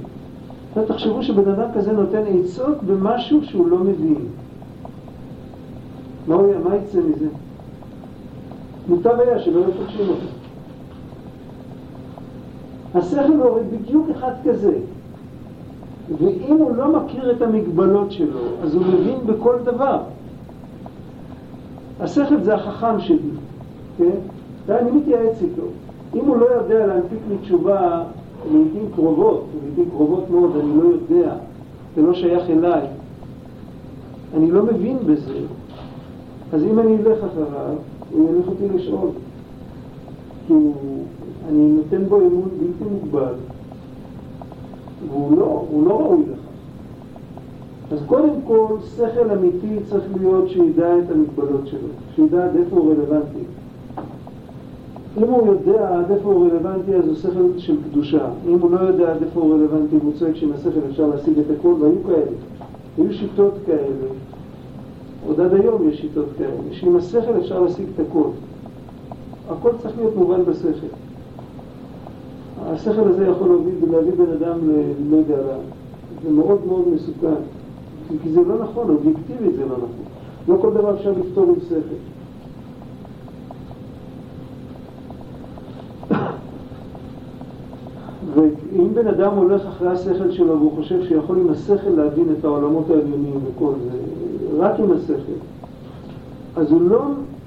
[0.85, 4.27] תחשבו שבן אדם כזה נותן עצות במשהו שהוא לא מבין.
[6.27, 7.29] מה, מה יצא מזה?
[8.89, 10.27] מוטב היה שלא היו פוגשים אותו.
[12.95, 14.79] השכל הוא הרי בדיוק אחד כזה.
[16.19, 20.01] ואם הוא לא מכיר את המגבלות שלו, אז הוא מבין בכל דבר.
[22.01, 23.31] השכל זה החכם שלי,
[23.99, 24.11] כן?
[24.67, 25.62] ואני מתייעץ איתו.
[26.15, 28.05] אם הוא לא יודע להנפיק לי תשובה
[28.53, 31.35] לעיתים קרובות, לעיתים קרובות מאוד, אני לא יודע,
[31.97, 32.87] זה לא שייך אליי,
[34.37, 35.39] אני לא מבין בזה,
[36.53, 37.75] אז אם אני אלך אחריו,
[38.13, 39.09] הוא ילך אותי לשאול.
[40.47, 40.55] כי
[41.49, 43.35] אני נותן בו אמון בלתי מוגבל,
[45.09, 46.47] והוא לא, הוא לא ראוי לכך.
[47.93, 52.93] אז קודם כל, שכל אמיתי צריך להיות שידע את המגבלות שלו, שידע עד איפה הוא
[52.93, 53.45] רלוונטי.
[55.16, 58.29] אם הוא יודע עד איפה הוא רלוונטי, אז הוא שכל של קדושה.
[58.48, 61.44] אם הוא לא יודע עד איפה הוא רלוונטי, הוא צועק שעם השכל אפשר להשיג את
[61.59, 62.37] הכל, והיו כאלה.
[62.98, 64.07] היו שיטות כאלה,
[65.26, 68.29] עוד עד היום יש שיטות כאלה, שעם השכל אפשר להשיג את הכל.
[69.50, 70.87] הכל צריך להיות מובן בשכל.
[72.62, 74.72] השכל הזה יכול להביא, להביא בן אדם, ל,
[75.11, 75.42] לא יודע,
[76.22, 77.42] זה מאוד מאוד מסוכן.
[78.22, 79.88] כי זה לא נכון, אובייקטיבית זה לא נכון.
[80.48, 82.15] לא כל דבר אפשר לפתור עם שכל.
[88.37, 92.90] ואם בן אדם הולך אחרי השכל שלו והוא חושב שיכול עם השכל להבין את העולמות
[92.90, 93.99] העליונים וכל זה,
[94.59, 95.38] רק עם השכל,
[96.57, 97.03] אז הוא לא,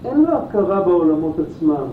[0.06, 1.86] אין לו הכרה בעולמות עצמם.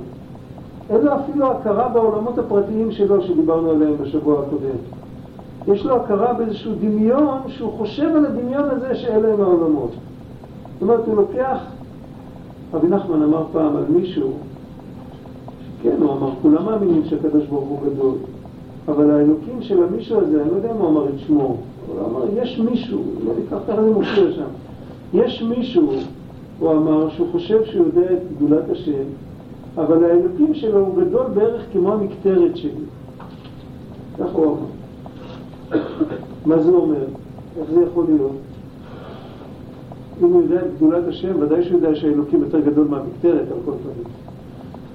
[0.91, 4.77] אין לו אפילו הכרה בעולמות הפרטיים שלו שדיברנו עליהם בשבוע הקודם.
[5.69, 9.91] יש לו הכרה באיזשהו דמיון שהוא חושב על הדמיון הזה שאלה הם העולמות.
[10.73, 11.59] זאת אומרת, הוא לוקח,
[12.75, 14.31] רבי נחמן אמר פעם על מישהו,
[15.83, 18.15] כן, הוא אמר, כולם מאמינים שהקדוש ברוך הוא גדול,
[18.89, 22.25] אבל האלוקים של המישהו הזה, אני לא יודע אם הוא אמר את שמו, הוא אמר,
[22.43, 24.49] יש מישהו, לא ניקח ככה זה מופיע שם,
[25.15, 25.93] יש מישהו,
[26.59, 29.05] הוא אמר, שהוא חושב שהוא יודע את גדולת השם,
[29.77, 32.71] אבל האלוקים שלו הוא גדול בערך כמו המקטרת שלי.
[34.19, 35.81] כך הוא אמר.
[36.47, 37.05] מה זה אומר?
[37.61, 38.33] איך זה יכול להיות?
[40.23, 43.73] אם הוא יודע את גדולת השם, ודאי שהוא יודע שהאלוקים יותר גדול מהמקטרת על כל
[43.83, 44.26] פנים.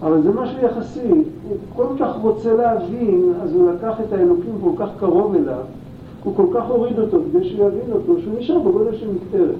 [0.01, 1.09] אבל זה משהו יחסי,
[1.47, 5.63] הוא כל כך רוצה להבין, אז הוא לקח את האלוקים כל כך קרוב אליו,
[6.23, 9.55] הוא כל כך הוריד אותו כדי שהוא יבין אותו, שהוא נשאר בגודל של מקטרת.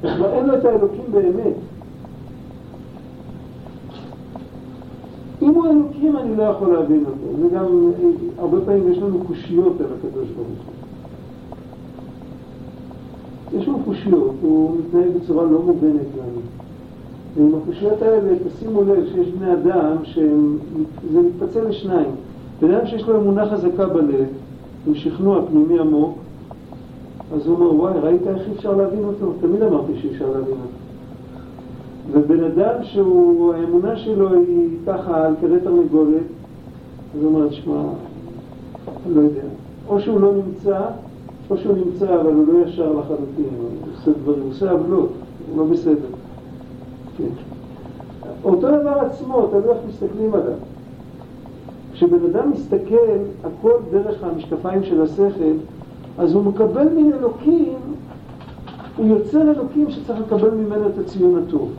[0.00, 1.54] כבר אין לו את האלוקים באמת.
[5.42, 7.92] אם הוא אלוקים אני לא יכול להבין אותו, וגם
[8.38, 10.74] הרבה פעמים יש לנו קושיות על הקדוש ברוך הוא.
[13.60, 16.57] יש לנו קושיות, הוא מתנהג בצורה לא מובנת לנו.
[17.38, 22.10] ועם הקושיות האלה, תשימו לב שיש בני אדם שזה מתפצל לשניים.
[22.60, 24.26] בן אדם שיש לו אמונה חזקה בלב,
[24.86, 26.18] עם שכנוע פנימי עמוק,
[27.34, 29.32] אז הוא אומר, וואי, ראית איך אי אפשר להבין אותו?
[29.40, 30.78] תמיד אמרתי שאי אפשר להבין אותו.
[32.12, 36.22] ובן אדם שהאמונה שלו היא ככה על כדי תרנגולת,
[37.14, 37.82] אז הוא אומר, תשמע,
[39.14, 39.42] לא יודע.
[39.88, 40.80] או שהוא לא נמצא,
[41.50, 45.08] או שהוא נמצא, אבל הוא לא ישר לחלוטין, הוא עושה דברים, הוא עושה עוולות,
[45.50, 46.17] הוא לא בסדר.
[48.44, 50.56] אותו דבר עצמו, תלוי איך מסתכלים עליו.
[51.92, 55.54] כשבן אדם מסתכל הכל דרך המשקפיים של השכל,
[56.18, 57.78] אז הוא מקבל מן אלוקים,
[58.96, 61.70] הוא יוצר אלוקים שצריך לקבל ממנו את הציון הטוב.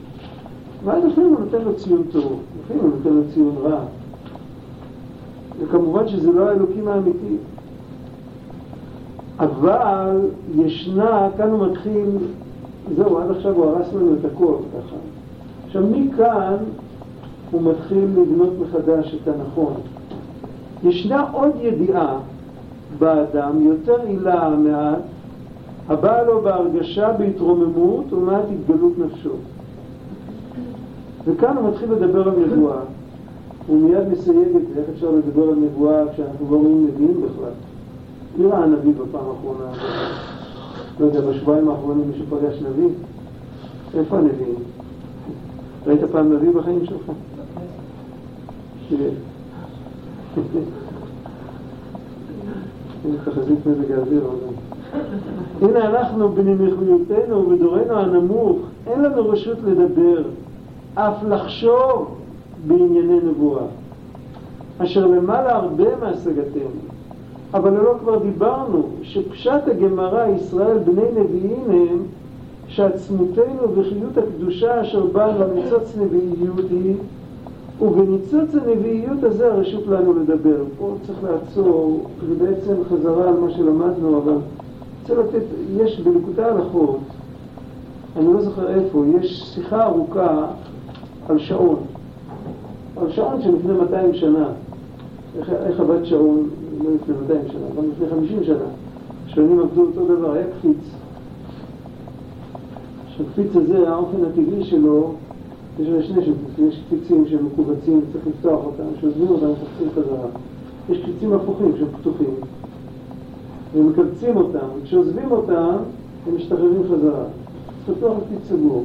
[0.83, 3.79] ואז לפעמים הוא נותן לו ציון טוב, לפעמים הוא נותן לו ציון רע.
[5.59, 7.35] וכמובן שזה לא האלוקים האמיתי.
[9.39, 10.21] אבל
[10.55, 12.09] ישנה, כאן הוא מתחיל,
[12.95, 14.95] זהו, עד עכשיו הוא הרס לנו את הכל ככה.
[15.69, 16.55] עכשיו מכאן
[17.51, 19.73] הוא מתחיל לבנות מחדש את הנכון.
[20.83, 22.17] ישנה עוד ידיעה
[22.99, 24.99] באדם, יותר עילה מעט,
[25.89, 29.33] הבאה לו בהרגשה, בהתרוממות ומעט התגלות נפשו.
[31.25, 32.79] וכאן הוא מתחיל לדבר על נבואה.
[33.67, 37.51] הוא מיד מסייג את זה, איך אפשר לדבר על נבואה כשאנחנו לא רואים נביאים בכלל.
[38.37, 39.71] מי ראה נביא בפעם האחרונה?
[40.99, 42.89] לא יודע, בשבועיים האחרונים מישהו פגש נביא?
[43.97, 44.68] איפה הנביאים?
[45.87, 47.11] ראית פעם נביא בחיים שלך?
[53.25, 54.29] תחזית מזג האוויר,
[55.61, 60.23] הנה אנחנו בנמיכויותינו ובדורנו הנמוך, אין לנו רשות לדבר,
[60.95, 62.15] אף לחשוב
[62.67, 63.63] בענייני נבואה,
[64.77, 66.79] אשר למעלה הרבה מהשגתנו.
[67.53, 72.03] אבל לא כבר דיברנו שפשט הגמרא ישראל בני נביאים הם
[72.69, 76.95] שעצמותנו וחיות הקדושה אשר באה לניצוץ נביאיות היא
[77.81, 80.63] ובניצוץ הנביאיות הזה הרשות לנו לדבר.
[80.77, 84.33] פה צריך לעצור, זה בעצם חזרה על מה שלמדנו, אבל
[85.01, 85.45] רוצה לתת,
[85.77, 86.99] יש בנקודה הלכות,
[88.17, 90.45] אני לא זוכר איפה, יש שיחה ארוכה
[91.29, 91.79] על שעון.
[92.97, 94.49] על שעון שלפני 200 שנה.
[95.39, 96.49] איך, איך עבד שעון,
[96.83, 98.65] לא לפני 200 שנה, אבל לפני 50 שנה.
[99.27, 100.91] שעונים עבדו אותו דבר, היה קפיץ.
[103.19, 105.13] שהקפיץ הזה, האופן הטבעי שלו,
[105.79, 110.27] יש לו שני שיפוצים, יש קפיצים שהם מקובצים, צריך לפתוח אותם, שעוזבים אותם ומחפשים חזרה.
[110.89, 112.33] יש קפיצים הפוכים שהם פתוחים,
[113.75, 115.75] ומקבצים אותם, וכשעוזבים אותם,
[116.27, 117.23] הם משתחררים חזרה.
[117.23, 118.83] אז פתוח קפיץ סגור.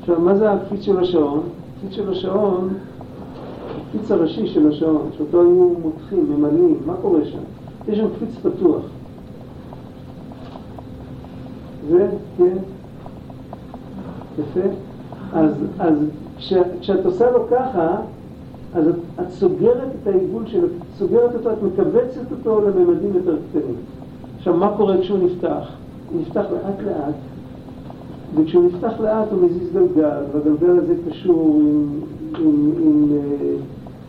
[0.00, 1.40] עכשיו, מה זה הקפיץ של השעון?
[1.76, 2.68] הקפיץ של השעון,
[3.76, 7.38] הקפיץ הראשי של השעון, שאותו היו מותחים, ממלאים, מה קורה שם?
[7.88, 8.82] יש שם קפיץ פתוח.
[11.90, 12.56] זה, כן,
[14.38, 14.68] יפה.
[15.32, 15.94] אז, אז
[16.38, 17.96] כש, כשאת עושה לו ככה,
[18.74, 23.74] אז את, את סוגרת את העיגול שלו, סוגרת אותו, את מכווצת אותו לממדים יותר קטנים.
[24.38, 25.68] עכשיו, מה קורה כשהוא נפתח?
[26.12, 27.14] הוא נפתח לאט לאט,
[28.34, 31.88] וכשהוא נפתח לאט הוא מזיז גלגל, והגלגל הזה קשור עם,
[32.38, 33.56] עם, עם, אה,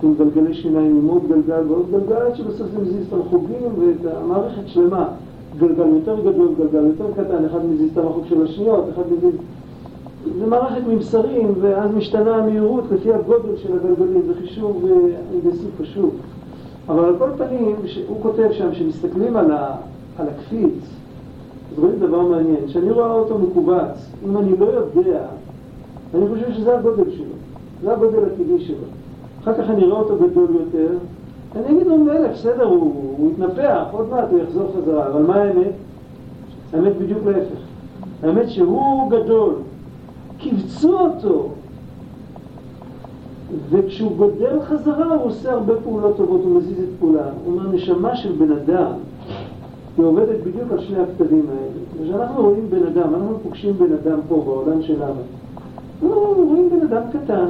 [0.04, 4.14] עם גלגלי שיניים, עם עוד גלגל ועוד גלגל, עד שבסוף זה מזיז את המחוגים ואת
[4.16, 5.08] המערכת שלמה.
[5.60, 9.36] גלגל יותר גדול, גלגל יותר קטן, אחד מזיז את המחוג של השניות, אחד מזיז...
[10.40, 14.86] זה מערכת ממסרים, ואז משתנה המהירות לפי הגודל של הגלגלים, זה חישוב
[15.34, 16.14] הנדסי פשוט.
[16.90, 17.76] אבל על כל פנים,
[18.08, 19.52] הוא כותב שם, כשמסתכלים על,
[20.18, 20.84] על הקפיץ,
[21.72, 25.22] אז רואים דבר מעניין, כשאני רואה אותו מקובץ, אם אני לא יודע,
[26.16, 27.34] אני חושב שזה הגודל שלו,
[27.82, 28.86] זה הגודל הטבעי שלו.
[29.44, 30.94] אחר כך אני רואה אותו גדול יותר,
[31.56, 35.36] אני אגיד לו מלך, בסדר, הוא, הוא יתנפח, עוד מעט הוא יחזור חזרה, אבל מה
[35.36, 35.72] האמת?
[36.74, 37.60] האמת בדיוק להפך.
[38.24, 39.54] האמת שהוא גדול,
[40.40, 41.50] קיבצו אותו.
[43.70, 47.30] וכשהוא גודל חזרה הוא עושה הרבה פעולות טובות, הוא מזיז את כולם.
[47.46, 48.92] הוא אומר, נשמה של בן אדם
[49.98, 52.10] היא עובדת בדיוק על שני הכתבים האלה.
[52.10, 55.22] כשאנחנו רואים בן אדם, אנחנו פוגשים בן אדם פה בעולם שלנו,
[56.04, 57.46] אנחנו רואים בן אדם קטן,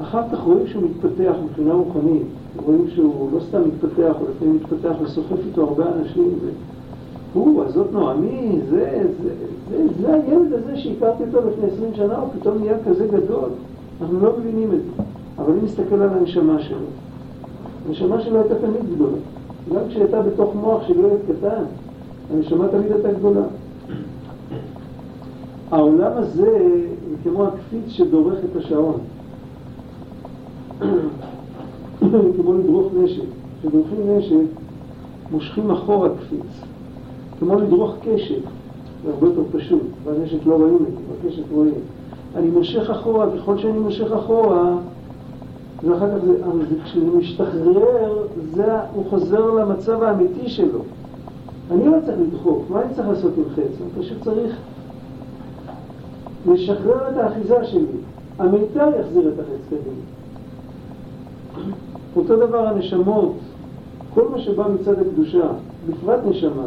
[0.00, 2.22] אחר כך רואים שהוא מתפתח מבחינה רוחנית,
[2.66, 6.30] רואים שהוא לא סתם מתפתח, הוא לפעמים מתפתח וסוחף איתו הרבה אנשים,
[7.32, 9.30] הוא, אז זאת נועמי, זה, זה,
[9.70, 13.48] זה, זה הילד הזה שהכרתי אותו לפני עשרים שנה, הוא פתאום נהיה כזה גדול,
[14.00, 15.02] אנחנו לא מבינים את זה,
[15.38, 16.86] אבל אני מסתכל על הנשמה שלו,
[17.88, 19.16] הנשמה שלו הייתה תמיד גדולה,
[19.74, 21.64] גם כשהייתה בתוך מוח של ילד קטן,
[22.34, 23.44] הנשמה תמיד הייתה גדולה.
[25.70, 26.68] העולם הזה
[27.10, 28.98] זה כמו הקפיץ שדורך את השעון.
[32.36, 33.22] כמו לדרוך נשק.
[33.60, 34.34] כשדורכים נשק,
[35.30, 36.71] מושכים אחורה קפיץ.
[37.42, 38.42] כמו לדרוך קשת,
[39.04, 41.74] זה הרבה יותר פשוט, והנשק לא רואים זה, בקשת רואים.
[42.36, 44.76] אני מושך אחורה, ככל שאני מושך אחורה,
[45.84, 46.36] ואחר כך זה,
[46.68, 50.78] זה, כשזה משתחרר, זה, הוא חוזר למצב האמיתי שלו.
[51.70, 53.80] אני לא צריך לדחוף, מה אני צריך לעשות עם חץ?
[53.80, 54.56] אני פשוט צריך
[56.46, 57.98] לשחרר את האחיזה שלי.
[58.38, 60.02] המיתר יחזיר את החץ קדימה.
[62.16, 63.32] אותו דבר הנשמות,
[64.14, 65.46] כל מה שבא מצד הקדושה,
[65.88, 66.66] בפרט נשמה,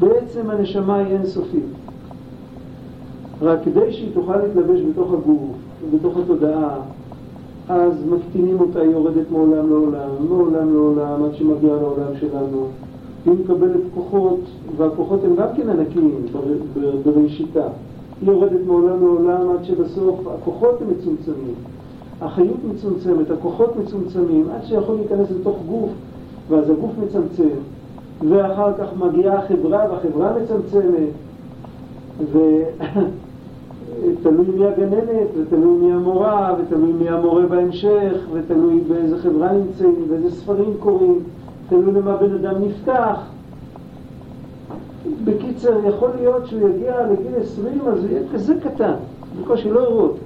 [0.00, 1.64] בעצם הנשמה היא אינסופית.
[3.42, 5.50] רק כדי שהיא תוכל להתלבש בתוך הגוף,
[5.94, 6.76] בתוך התודעה,
[7.68, 12.66] אז מקטינים אותה, היא יורדת מעולם לעולם, מעולם לעולם, עד שמגיעה לעולם שלנו.
[13.26, 14.40] היא מקבלת כוחות,
[14.76, 16.26] והכוחות הם גם כן ענקיים
[17.04, 17.64] בראשיתה.
[18.20, 21.54] היא יורדת מעולם לעולם עד שבסוף הכוחות הם מצומצמים.
[22.20, 25.90] החיות מצומצמת, הכוחות מצומצמים, עד שיכול להיכנס לתוך גוף,
[26.48, 27.56] ואז הגוף מצמצם,
[28.28, 31.08] ואחר כך מגיעה החברה, והחברה מצמצמת,
[34.20, 40.30] ותלוי מי הגננת, ותלוי מי המורה, ותלוי מי המורה בהמשך, ותלוי באיזה חברה נמצאים, ואיזה
[40.30, 41.18] ספרים קוראים,
[41.68, 43.20] תלוי למה בן אדם נפתח.
[45.24, 48.94] בקיצר, יכול להיות שהוא יגיע לגיל 20, אז הוא יהיה כזה קטן,
[49.40, 50.16] בקושי לא יראו אותו.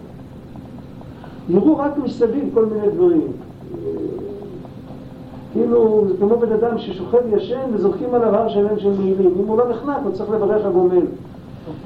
[1.49, 3.33] יראו רק מסביב כל מיני דברים.
[5.57, 9.33] כאילו, זה כמו בן אדם ששוכב ישן וזורקים עליו הר שלם של מעילים.
[9.41, 11.07] אם הוא לא נחנק, הוא צריך לברך הגומל.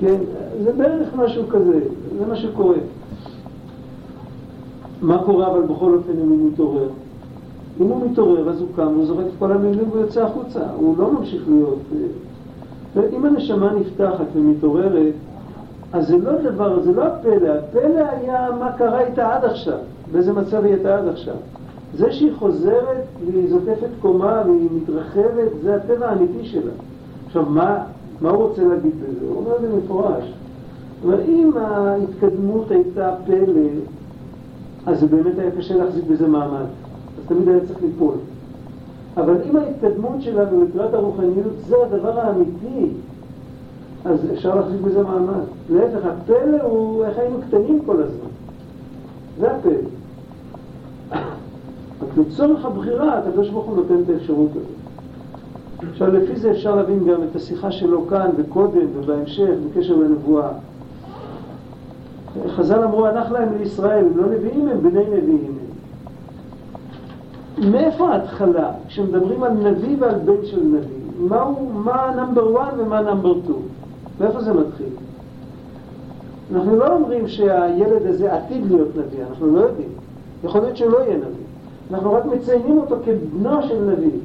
[0.00, 0.16] כן?
[0.64, 1.80] זה בערך משהו כזה,
[2.18, 2.76] זה מה שקורה.
[5.02, 6.88] מה קורה אבל בכל אופן אם הוא מתעורר?
[7.80, 10.94] אם הוא מתעורר אז הוא קם, הוא זורק את כל המילים והוא יוצא החוצה, הוא
[10.98, 11.78] לא ממשיך להיות...
[13.12, 15.14] אם הנשמה נפתחת ומתעוררת,
[15.92, 19.78] אז זה לא דבר, זה לא הפלא, הפלא היה מה קרה איתה עד עכשיו,
[20.12, 21.34] באיזה מצב היא הייתה עד עכשיו.
[21.94, 26.72] זה שהיא חוזרת והיא זוקפת קומה והיא מתרחבת, זה הטבע האמיתי שלה.
[27.26, 27.84] עכשיו, מה,
[28.20, 29.26] מה הוא רוצה להגיד בזה?
[29.26, 30.32] הוא אומר את זה מפורש.
[31.04, 33.62] אבל אם ההתקדמות הייתה פלא,
[34.86, 36.66] אז זה באמת היה קשה להחזיק בזה מעמד.
[37.18, 38.14] אז תמיד היה צריך ליפול.
[39.16, 42.86] אבל אם ההתקדמות שלנו לקראת הרוחניות זה הדבר האמיתי,
[44.04, 45.44] אז אפשר להחזיק בזה מעמד.
[45.70, 48.30] להפך, הפלא הוא איך היינו קטנים כל הזמן.
[49.38, 49.72] זה הפלא.
[52.02, 55.90] רק לצורך הבחירה, הקדוש ברוך הוא נותן את האפשרות הזאת.
[55.92, 60.48] עכשיו, לפי זה אפשר להבין גם את השיחה שלו כאן וקודם ובהמשך בקשר לנבואה.
[62.48, 65.58] חז"ל אמרו, הנח להם לישראל, הם לא נביאים, הם בני נביאים.
[67.70, 68.70] מאיפה ההתחלה?
[68.88, 73.58] כשמדברים על נביא ועל בן של נביא, מהו, מה נאמבר 1 ומה נאמבר 2?
[74.20, 74.86] מאיפה זה מתחיל?
[76.54, 79.88] אנחנו לא אומרים שהילד הזה עתיד להיות נביא, אנחנו לא יודעים.
[80.44, 81.49] יכול להיות שהוא לא יהיה נביא.
[81.90, 84.18] אנחנו רק מציינים אותו כבנו של נביא.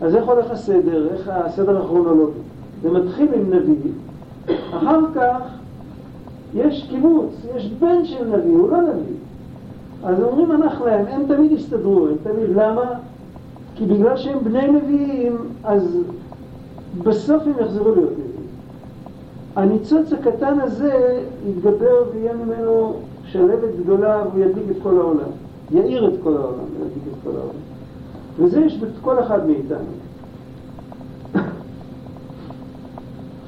[0.00, 1.08] אז איך הולך הסדר?
[1.12, 2.38] איך הסדר הכרונולוגי?
[2.82, 3.90] זה מתחיל עם נביא,
[4.70, 5.40] אחר כך
[6.54, 9.14] יש קיבוץ, יש בן של נביא, הוא לא נביא.
[10.04, 12.92] אז אומרים הנח להם, הם תמיד יסתדרו, הם תמיד, למה?
[13.74, 15.98] כי בגלל שהם בני נביאים, אז
[17.02, 18.46] בסוף הם יחזרו להיות נביאים.
[19.56, 25.43] הניצוץ הקטן הזה יתגבר ויהיה ממנו שלבת גדולה והוא ידליק את כל העולם.
[25.74, 27.54] יאיר את כל העולם, ידליק את כל העולם.
[28.38, 29.78] וזה יש בכל אחד מאיתנו.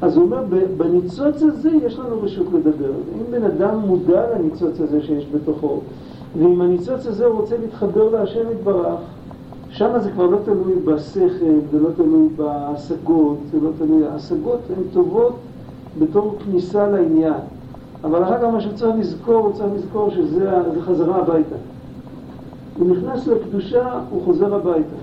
[0.02, 0.42] אז הוא אומר,
[0.76, 2.90] בניצוץ הזה יש לנו רשות לדבר.
[2.90, 5.80] אם בן אדם מודע לניצוץ הזה שיש בתוכו,
[6.38, 8.98] ואם הניצוץ הזה הוא רוצה להתחבר להשם יתברך,
[9.70, 14.06] שם זה כבר לא תלוי בשכל, זה לא תלוי בהשגות, זה לא תלוי...
[14.06, 15.36] ההשגות הן טובות
[15.98, 17.40] בתור כניסה לעניין.
[18.04, 21.56] אבל אחר כך מה שצריך לזכור, הוא צריך לזכור שזה חזרה הביתה.
[22.78, 24.96] הוא נכנס לקדושה, הוא חוזר הביתה.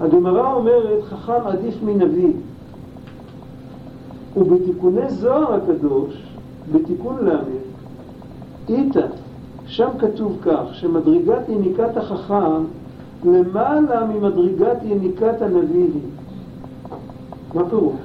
[0.00, 2.32] הגמרא אומרת, חכם עדיף מנביא.
[4.36, 6.22] ובתיקוני זוהר הקדוש,
[6.72, 7.36] בתיקון ל',
[8.68, 9.06] איתה,
[9.66, 12.64] שם כתוב כך, שמדרגת יניקת החכם
[13.24, 16.02] למעלה ממדרגת יניקת הנביא היא.
[17.54, 18.00] מה פירוש?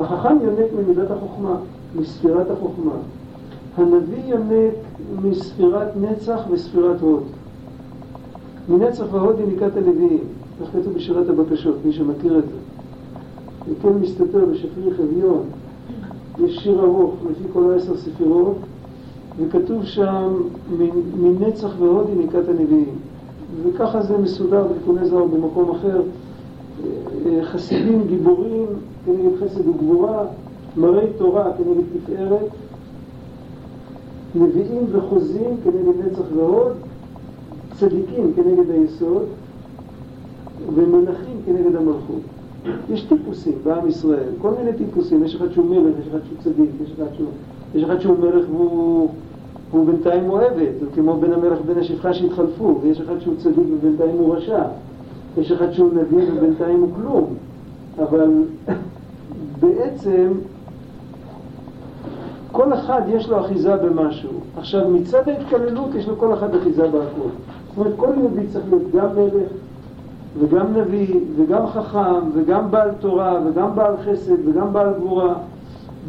[0.00, 1.56] החכם יונק ממידת החוכמה,
[1.94, 2.94] מספירת החוכמה.
[3.76, 4.74] הנביא יונק
[5.22, 7.22] מספירת נצח וספירת הוד.
[8.68, 10.24] מנצח והוד יניקת הנביאים,
[10.60, 12.56] כך כתוב בשירת הבקשות, מי שמכיר את זה.
[13.72, 15.42] וכן מסתתר בשפרי חביון,
[16.38, 18.56] יש שיר ארוך לפי כל העשר ספירות,
[19.38, 20.32] וכתוב שם
[21.16, 22.94] מנצח והוד יניקת הנביאים.
[23.62, 26.02] וככה זה מסודר בתיקוני זוהר במקום אחר.
[27.42, 28.66] חסידים גיבורים
[29.04, 30.24] כנגד חסד וגבורה,
[30.76, 32.46] מראי תורה כנגד תפארת,
[34.34, 36.72] נביאים וחוזים כנגד נצח והוד,
[37.78, 39.22] צדיקים כנגד היסוד,
[40.74, 42.20] ומלכים כנגד המלכות.
[42.90, 46.70] יש טיפוסים בעם ישראל, כל מיני טיפוסים, יש אחד שהוא מלך, יש אחד שהוא צדיק,
[46.84, 47.28] יש אחד שהוא,
[47.74, 49.08] יש אחד שהוא מלך והוא,
[49.70, 54.16] והוא בינתיים אוהב, זה כמו בין המלך ובין השפחה שהתחלפו, ויש אחד שהוא צדיק ובינתיים
[54.18, 54.62] הוא רשע,
[55.38, 57.34] יש אחד שהוא נביא ובינתיים הוא כלום,
[57.98, 58.30] אבל
[59.60, 60.28] בעצם
[62.52, 64.30] כל אחד יש לו אחיזה במשהו.
[64.58, 67.28] עכשיו, מצד ההתקללות יש לו כל אחד אחיזה בהכל.
[67.68, 69.50] זאת אומרת, כל יהודי צריך להיות גם מלך,
[70.38, 75.34] וגם נביא, וגם חכם, וגם בעל תורה, וגם בעל חסד, וגם בעל גבורה.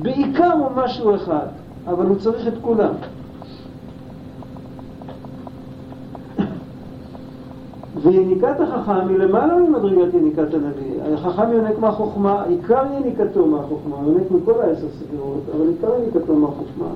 [0.01, 1.47] בעיקר הוא משהו אחד,
[1.87, 2.93] אבל הוא צריך את כולם.
[8.03, 11.13] ויניקת החכם היא למעלה ממדרגת יניקת הנביא.
[11.13, 16.87] החכם יונק מהחוכמה, עיקר יניקתו מהחוכמה, יונק מכל העשר ספירות, אבל עיקר יניקתו מהחוכמה.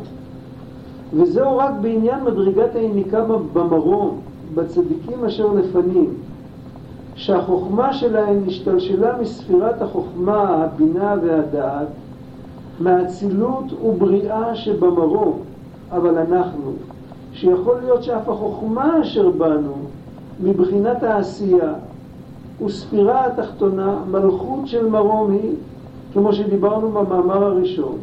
[1.14, 4.20] וזהו רק בעניין מדרגת היניקה במרום,
[4.55, 6.14] בצדיקים אשר לפנים,
[7.16, 11.88] שהחוכמה שלהם השתלשלה מספירת החוכמה, הבינה והדעת,
[12.80, 15.39] מהאצילות ובריאה שבמרום,
[15.91, 16.72] אבל אנחנו,
[17.34, 19.74] שיכול להיות שאף החוכמה אשר בנו,
[20.44, 21.74] מבחינת העשייה
[22.66, 25.56] וספירה התחתונה, מלכות של מרום היא,
[26.14, 27.98] כמו שדיברנו במאמר הראשון.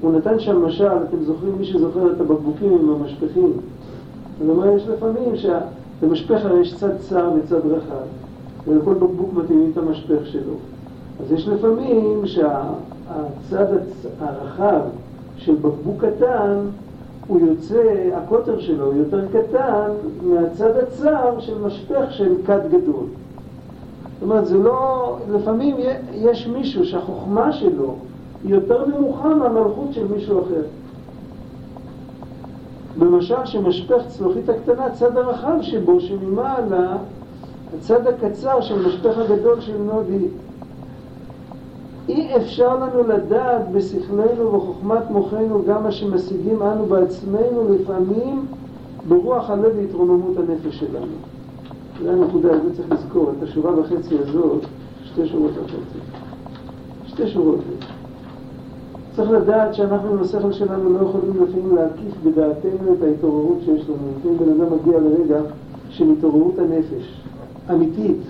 [0.00, 3.52] הוא נתן שם משל, אתם זוכרים, מי שזוכר את הבקבוקים עם המשפכים.
[4.40, 8.04] זאת אומרת, יש לפעמים שלמשפך הרי יש צד צר וצד רחב,
[8.66, 10.54] ולכל בקבוק מתאימים את המשפך שלו.
[11.20, 13.66] אז יש לפעמים שהצד
[14.20, 14.80] הרחב
[15.36, 16.58] של בקבוק קטן
[17.26, 19.90] הוא יוצא, הקוטר שלו הוא יותר קטן
[20.22, 23.04] מהצד הצר של משפך של כת גדול.
[24.22, 25.16] זאת אומרת, זה לא...
[25.30, 25.76] לפעמים
[26.12, 27.94] יש מישהו שהחוכמה שלו
[28.44, 30.62] היא יותר נמוכה מהמלכות של מישהו אחר.
[33.00, 36.96] למשל, שמשפך צלוחית הקטנה, הצד הרחב שבו, שממעלה,
[37.76, 40.26] הצד הקצר של משפך הגדול של נודי,
[42.08, 48.46] אי אפשר לנו לדעת בשכלנו ובחוכמת מוחנו גם מה שמשיגים אנו בעצמנו לפעמים
[49.08, 51.16] ברוח הלב והתרוממות הנפש שלנו.
[52.02, 54.62] זו הנקודה, זה צריך לזכור, את השורה וחצי הזאת,
[55.04, 55.98] שתי שורות וחצי.
[57.06, 57.58] שתי שורות.
[59.16, 63.98] צריך לדעת שאנחנו עם השכל שלנו לא יכולים לפעמים להקיף בדעתנו את ההתעוררות שיש לנו.
[64.18, 65.40] לפעמים בן אדם מגיע לרגע
[65.90, 67.20] של התעוררות הנפש,
[67.70, 68.20] אמיתית.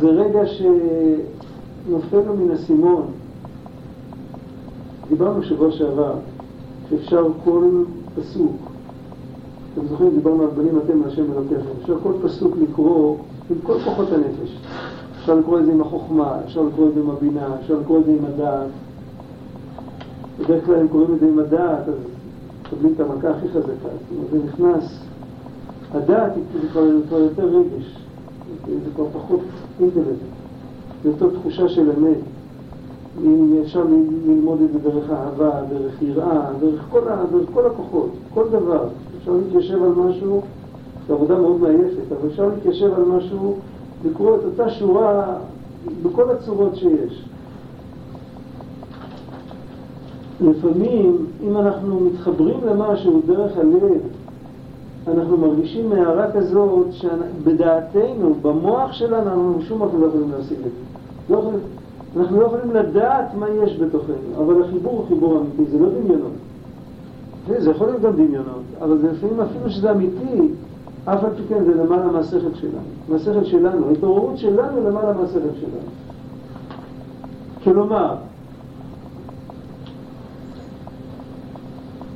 [0.00, 0.62] זה רגע ש...
[1.88, 3.06] נופל לו מן הסימון.
[5.08, 6.14] דיברנו שבוע שעבר
[6.90, 7.84] שאפשר כל
[8.16, 8.56] פסוק,
[9.72, 13.16] אתם זוכרים, דיברנו על בנים אתם להשם אלוקיכם, אפשר כל פסוק לקרוא
[13.50, 14.58] עם כל כוחות הנפש.
[15.18, 18.04] אפשר לקרוא את זה עם החוכמה, אפשר לקרוא את זה עם הבינה, אפשר לקרוא את
[18.04, 18.68] זה עם הדעת.
[20.40, 21.94] בדרך כלל הם קוראים את זה עם הדעת, אז
[22.62, 23.88] מקבלים את המכה הכי חזקה.
[24.30, 25.00] זה נכנס,
[25.94, 27.98] הדעת היא כבר יותר רגש,
[28.66, 29.40] זה כבר פחות
[29.80, 30.43] אינטלקט.
[31.04, 32.18] יותר תחושה של אמת.
[33.24, 33.84] אם אפשר
[34.26, 37.00] ללמוד את זה דרך אהבה, דרך יראה, דרך כל,
[37.32, 38.88] דרך כל הכוחות, כל דבר.
[39.18, 40.40] אפשר להתיישב על משהו,
[41.08, 43.54] זו עבודה מאוד מעייפת, אבל אפשר להתיישב על משהו,
[44.04, 45.36] לקרוא את אותה שורה
[46.02, 47.24] בכל הצורות שיש.
[50.40, 54.00] לפעמים, אם אנחנו מתחברים למשהו דרך הלב,
[55.08, 60.93] אנחנו מרגישים הערה כזאת שבדעתנו, במוח שלנו, אנחנו שום אופן לא יכולים להשיג את זה.
[61.30, 61.50] לא
[62.16, 66.32] אנחנו לא יכולים לדעת מה יש בתוכנו, אבל החיבור הוא חיבור אמיתי, זה לא דמיונות.
[67.58, 70.48] זה יכול להיות גם דמיונות, אבל זה לפעמים אפילו שזה אמיתי,
[71.04, 72.72] אף על פי כן זה למעלה מהשכל שלנו.
[73.08, 75.90] מהשכל שלנו, ההתעוררות שלנו למעלה מהשכל שלנו.
[77.64, 78.16] כלומר,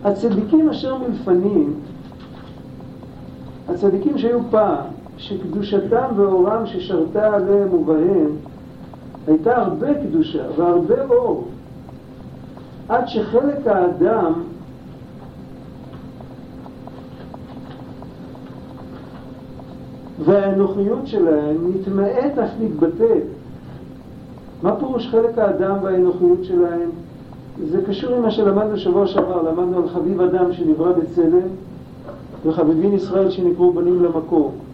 [0.05, 1.75] הצדיקים אשר מלפנים,
[3.69, 4.85] הצדיקים שהיו פעם,
[5.17, 8.31] שקדושתם ואורם ששרתה עליהם ובהם,
[9.29, 11.49] הייתה הרבה קדושה והרבה אור,
[12.89, 14.33] עד שחלק האדם
[20.25, 23.23] והאנוכיות שלהם נתמעט אף מתבטאת.
[24.63, 26.91] מה פירוש חלק האדם והאנוכיות שלהם?
[27.71, 31.49] זה קשור עם מה שלמדנו שבוע שעבר, למדנו על חביב אדם שנברא בצלם
[32.47, 34.68] וחביבין ישראל שנקראו בנים למקום.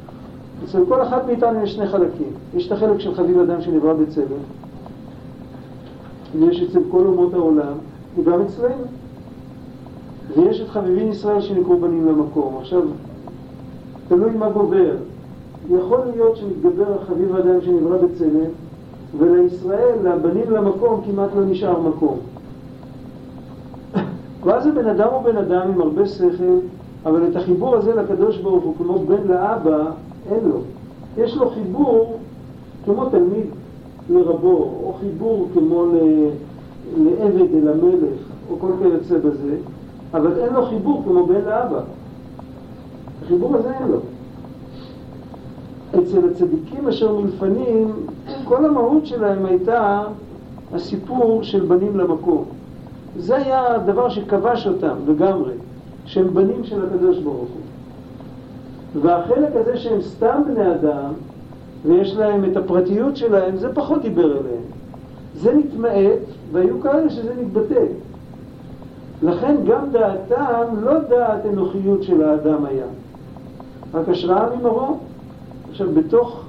[0.65, 2.33] אצל כל אחד מאיתנו יש שני חלקים.
[2.55, 4.43] יש את החלק של חביב אדם שנברא בצלם,
[6.39, 7.73] ויש אצל כל אומות העולם,
[8.17, 8.85] וגם אצלנו.
[10.37, 12.57] ויש את חביבין ישראל שנקראו בנים למקום.
[12.61, 12.83] עכשיו,
[14.09, 14.97] תלוי מה גובר.
[15.71, 18.51] יכול להיות שמתגבר על חביב אדם שנברא בצלם,
[19.19, 22.19] ולישראל, לבנים למקום, כמעט לא נשאר מקום.
[24.45, 26.59] ואז הבן אדם הוא בן אדם עם הרבה שכל,
[27.07, 29.91] אבל את החיבור הזה לקדוש ברוך הוא, כמו בן לאבא,
[30.31, 30.61] אין לו.
[31.17, 32.19] יש לו חיבור
[32.85, 33.47] כמו תלמיד
[34.11, 35.85] לרבו, או חיבור כמו
[36.97, 38.19] לעבד אל המלך,
[38.51, 39.57] או כל כיוצא בזה,
[40.15, 41.81] אבל אין לו חיבור כמו בן לאבא.
[43.25, 43.99] החיבור הזה אין לו.
[45.91, 47.93] אצל הצדיקים אשר מלפנים,
[48.45, 50.03] כל המהות שלהם הייתה
[50.73, 52.45] הסיפור של בנים למקום.
[53.17, 55.53] זה היה הדבר שכבש אותם לגמרי,
[56.05, 57.64] שהם בנים של הקדוש ברוך הוא.
[59.03, 61.13] והחלק הזה שהם סתם בני אדם,
[61.87, 64.63] ויש להם את הפרטיות שלהם, זה פחות דיבר אליהם.
[65.35, 66.19] זה נתמעט,
[66.53, 67.85] והיו כאלה שזה מתבטא.
[69.23, 72.87] לכן גם דעתם לא דעת אנוכיות של האדם היה,
[73.95, 74.99] רק השראה ממרום.
[75.71, 76.41] עכשיו, בתוך,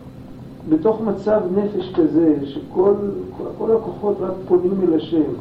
[0.70, 2.94] בתוך מצב נפש כזה, שכל
[3.58, 5.32] כל הכוחות רק פונים אל השם,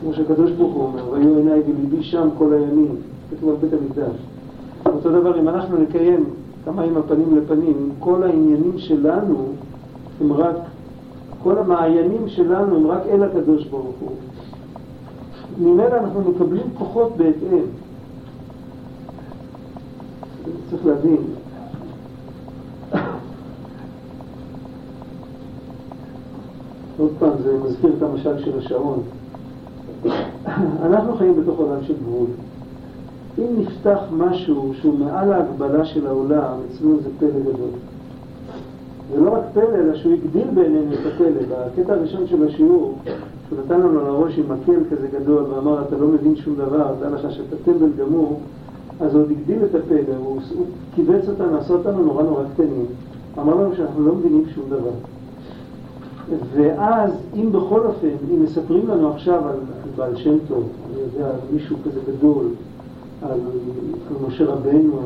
[0.00, 2.96] כמו שהקדוש ברוך הוא אומר, והיו עיניי וליבי שם כל הימים,
[3.30, 4.16] כתוב על בית המקדש.
[4.86, 6.24] אותו דבר, אם אנחנו נקיים
[6.64, 9.48] כמה עם הפנים לפנים, כל העניינים שלנו
[10.20, 10.56] הם רק,
[11.42, 14.12] כל המעיינים שלנו הם רק אל הקדוש ברוך הוא.
[15.58, 17.62] ממילא אנחנו מקבלים כוחות בהתאם.
[20.70, 21.16] צריך להבין.
[26.98, 29.02] עוד פעם, זה מזכיר את המשל של השעון.
[30.86, 32.26] אנחנו חיים בתוך עולם של גבול.
[33.38, 37.70] אם נפתח משהו שהוא מעל ההגבלה של העולם, אצלנו זה פלא גדול.
[39.14, 41.40] זה לא רק פלא, אלא שהוא הגדיל בעינינו את הפלא.
[41.50, 42.98] בקטע הראשון של השיעור,
[43.48, 47.10] שהוא נתן לנו לראש עם מקל כזה גדול ואמר, אתה לא מבין שום דבר, דע
[47.10, 48.40] לך שאתה טמבל גמור,
[49.00, 52.86] אז הוא עוד הגדיל את הפלא, הוא, הוא קיבץ אותנו, עשה אותנו נורא נורא קטנים.
[53.38, 54.90] אמר לנו שאנחנו לא מבינים שום דבר.
[56.54, 61.30] ואז, אם בכל אופן, אם מספרים לנו עכשיו על, על בעל שם טוב, אני יודע,
[61.52, 62.46] מישהו כזה גדול,
[63.22, 63.40] על,
[64.26, 64.98] משה רבנו,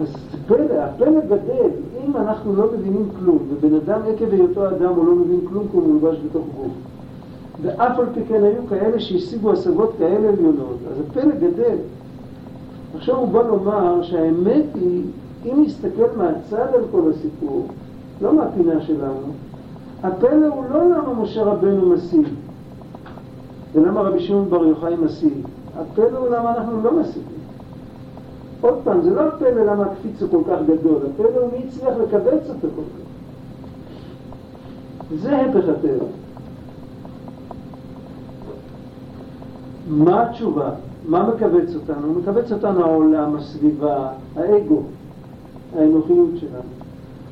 [0.00, 1.70] אז זה פלא, הפלא גדל.
[2.06, 5.76] אם אנחנו לא מבינים כלום, ובן אדם עקב היותו אדם הוא לא מבין כלום כי
[5.76, 6.72] הוא מולבש בתוך גוף,
[7.62, 11.76] ואף על פי כן היו כאלה שהשיגו השגות כאלה עליונות, אז הפלא גדל.
[12.96, 15.02] עכשיו הוא בא לומר שהאמת היא,
[15.44, 17.66] אם נסתכל מהצד על כל הסיפור,
[18.22, 19.32] לא מהפינה שלנו,
[20.02, 22.26] הפלא הוא לא למה משה רבנו משיג,
[23.74, 25.32] ולמה רבי שמעון בר יוחאי משיג,
[25.76, 27.44] הפלא הוא למה אנחנו לא משיגים.
[28.60, 31.94] עוד פעם, זה לא הפלא למה הקפיץ הוא כל כך גדול, הפלא הוא מי הצליח
[32.02, 33.04] לקבץ אותו כל כך.
[35.22, 36.04] זה הפך הטבע.
[39.88, 40.70] מה התשובה?
[41.08, 42.14] מה מכווץ אותנו?
[42.14, 44.82] מכווץ אותנו העולם, הסביבה, האגו,
[45.76, 46.62] האנוכיות שלנו.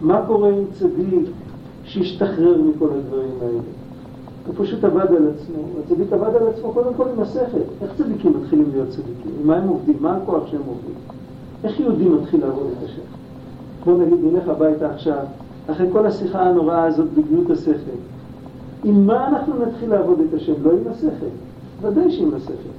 [0.01, 1.31] מה קורה עם צדיק
[1.85, 3.82] שהשתחרר מכל הדברים האלה?
[4.47, 5.63] הוא פשוט עבד על עצמו.
[5.85, 7.59] הצדיק עבד על עצמו קודם כל עם השכל.
[7.83, 9.33] איך צדיקים מתחילים להיות צדיקים?
[9.45, 9.97] מה הם עובדים?
[10.01, 10.95] מה הכוח שהם עובדים?
[11.65, 13.03] איך יהודי מתחיל לעבוד את השם?
[13.85, 15.25] בוא נגיד, נלך הביתה עכשיו,
[15.67, 17.99] אחרי כל השיחה הנוראה הזאת בגנות השכל.
[18.85, 20.53] עם מה אנחנו נתחיל לעבוד את השם?
[20.63, 21.33] לא עם השכל.
[21.83, 22.73] ודאי שעם השכל.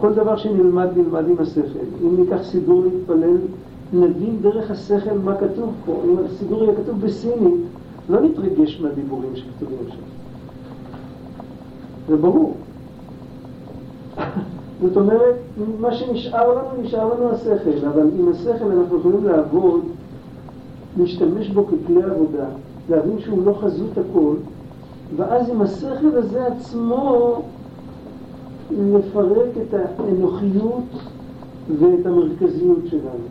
[0.00, 1.86] כל דבר שנלמד, נלמד עם השכל.
[2.02, 3.36] אם ניקח סידור להתפלל,
[3.92, 6.02] נבין דרך השכל מה כתוב פה.
[6.04, 7.60] אם הסידור יהיה כתוב בסינית,
[8.08, 10.25] לא נתרגש מהדיבורים שכתובים שם.
[12.08, 12.54] זה ברור.
[14.82, 15.34] זאת אומרת,
[15.80, 19.80] מה שנשאר לנו, נשאר לנו השכל, אבל עם השכל אנחנו יכולים לעבוד,
[20.96, 22.46] להשתמש בו ככלי עבודה,
[22.90, 24.34] להבין שהוא לא חזות הכל,
[25.16, 27.42] ואז עם השכל הזה עצמו
[28.70, 30.84] לפרק את האנוכיות
[31.78, 33.26] ואת המרכזיות שלנו.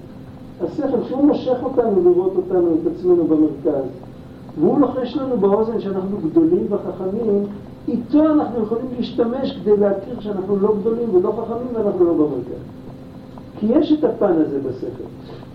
[0.61, 3.86] השכל, שהוא מושך אותנו לראות אותנו, את עצמנו במרכז,
[4.59, 7.43] והוא לוחש לנו באוזן שאנחנו גדולים וחכמים,
[7.88, 12.63] איתו אנחנו יכולים להשתמש כדי להכיר שאנחנו לא גדולים ולא חכמים ואנחנו לא במרכז.
[13.59, 15.03] כי יש את הפן הזה בשכל.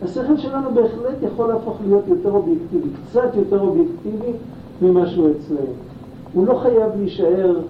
[0.02, 4.32] השכל שלנו בהחלט יכול להפוך להיות יותר אובייקטיבי, קצת יותר אובייקטיבי
[4.82, 5.72] ממה שהוא אצלנו.
[6.32, 7.60] הוא לא חייב להישאר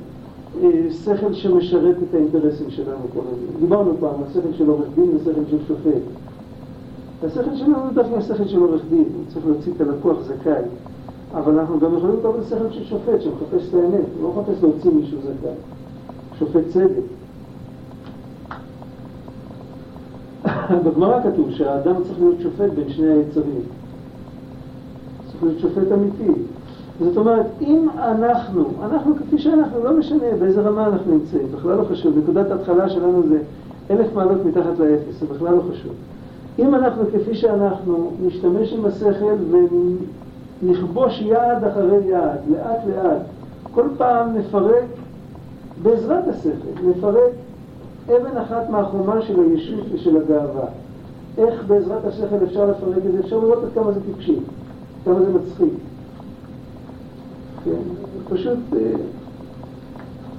[0.62, 0.68] אה,
[1.04, 3.60] שכל שמשרת את האינטרסים שלנו כל הזמן.
[3.60, 6.02] דיברנו פעם על שכל של עורך דין ושכל של שופט.
[7.24, 10.62] השכל שלנו הוא דווקא השכל של עורך דין, הוא צריך להוציא את הלקוח זכאי.
[11.34, 14.90] אבל אנחנו גם יכולים לקבל שכל של שופט שמחפש את האמת, הוא לא מחפש להוציא
[14.90, 15.50] מישהו זכאי.
[16.38, 17.02] שופט צדק.
[20.84, 23.60] בגמרא כתוב שהאדם צריך להיות שופט בין שני היצרים.
[25.26, 26.40] צריך להיות שופט אמיתי.
[27.00, 31.84] זאת אומרת, אם אנחנו, אנחנו כפי שאנחנו, לא משנה באיזה רמה אנחנו נמצאים, בכלל לא
[31.84, 33.38] חשוב, נקודת ההתחלה שלנו זה
[33.90, 35.92] אלף מעלות מתחת לאפס, זה בכלל לא חשוב.
[36.58, 39.34] אם אנחנו כפי שאנחנו נשתמש עם השכל
[40.62, 43.22] ונכבוש יעד אחרי יעד, לאט לאט,
[43.74, 44.84] כל פעם נפרק
[45.82, 47.32] בעזרת השכל, נפרק
[48.06, 50.64] אבן אחת מהחומה של הישות ושל הגאווה.
[51.38, 53.20] איך בעזרת השכל אפשר לפרק את זה?
[53.20, 54.36] אפשר לראות עד כמה זה טיפשי,
[55.04, 55.72] כמה זה מצחיק.
[57.64, 57.70] כן,
[58.28, 58.92] פשוט אה,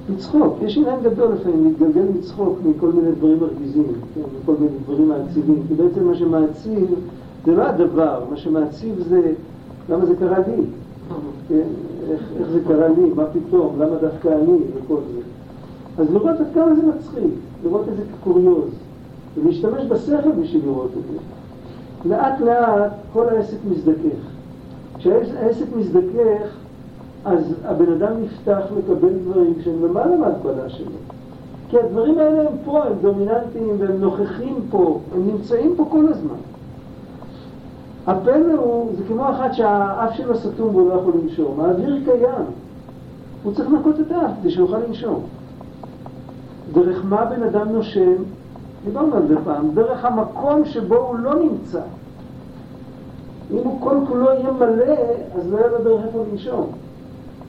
[0.10, 0.58] לצחוק.
[0.62, 5.64] יש עניין גדול לפעמים להתגלגל מצחוק מכל מיני דברים מרגיזים, כן, מכל מיני דברים מעציבים,
[5.68, 6.96] כי בעצם מה שמעציב
[7.46, 9.32] זה לא הדבר, מה שמעציב זה
[9.90, 10.64] למה זה קרה לי,
[11.48, 11.68] כן,
[12.12, 15.22] איך, זה קרה לי, מה פתאום, למה דווקא אני וכל זה.
[16.02, 18.70] אז לראות עד כמה זה מצחיק, לראות את זה כקוריוז,
[19.38, 21.18] ולהשתמש בשכל בשביל לראות את זה.
[22.10, 24.22] לאט לאט כל העסק מזדכך.
[24.98, 26.56] כשהעסק מזדכך,
[27.26, 30.92] אז הבן אדם נפתח לקבל דברים שהם למעלה מההגבלה שלו.
[31.70, 36.36] כי הדברים האלה הם פה, הם דומיננטיים והם נוכחים פה, הם נמצאים פה כל הזמן.
[38.08, 41.60] הפלא הוא, זה כמו אחת שהאף שלו סתום והוא לא יכול לנשום.
[41.60, 42.46] האוויר קיים.
[43.44, 45.24] הוא צריך לנקות את האף כדי שיוכל לנשום.
[46.74, 48.14] דרך מה בן אדם נושם?
[48.86, 49.72] דיברנו על זה פעם.
[49.74, 51.82] דרך המקום שבו הוא לא נמצא.
[53.52, 54.96] אם הוא כל כולו יהיה מלא,
[55.36, 56.68] אז לא יהיה לו דרך איפה לנשום.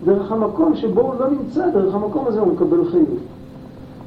[0.04, 3.06] דרך המקום שבו הוא לא נמצא, דרך המקום הזה הוא מקבל חיות.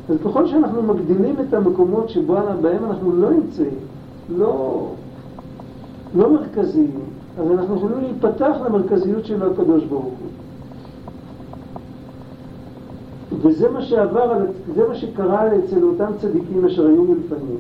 [0.10, 3.78] אז ככל שאנחנו מגדילים את המקומות שבהם אנחנו לא נמצאים,
[4.30, 4.86] לא,
[6.16, 7.00] לא מרכזיים,
[7.40, 10.30] אז אנחנו יכולים להיפתח למרכזיות של הקדוש ברוך הוא.
[13.42, 14.46] וזה מה שעבר,
[14.76, 17.58] זה מה שקרה אצל אותם צדיקים אשר היו מלפנים.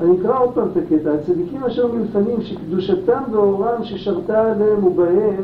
[0.00, 1.12] אני אקרא עוד פעם את הקטע.
[1.12, 5.42] הצדיקים אשר מלפנים, שקדושתם ואורם ששרתה עליהם ובהם,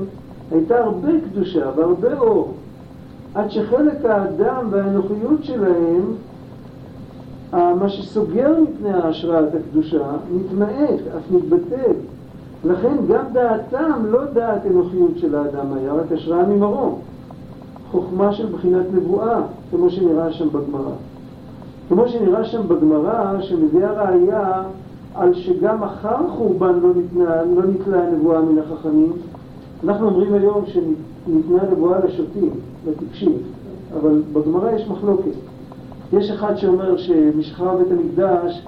[0.51, 2.55] הייתה הרבה קדושה והרבה אור,
[3.35, 6.03] עד שחלק האדם והאנוכיות שלהם,
[7.55, 11.93] מה שסוגר מפני ההשראת הקדושה, מתמעט, אף מתבטל.
[12.65, 16.99] לכן גם דעתם לא דעת אנוכיות של האדם היה, רק השראה ממרום.
[17.91, 19.41] חוכמה של בחינת נבואה,
[19.71, 20.93] כמו שנראה שם בגמרא.
[21.89, 24.63] כמו שנראה שם בגמרא, שמביאה ראייה
[25.15, 29.13] על שגם אחר חורבן לא ניתנה, לא נתלה הנבואה מן החכמים,
[29.85, 32.51] אנחנו אומרים היום שניתנה נבואה לשוטים,
[32.87, 33.33] לטיפשים,
[34.01, 35.54] אבל בגמרא יש מחלוקת.
[36.13, 38.63] יש אחד שאומר שמשחרר בית המקדש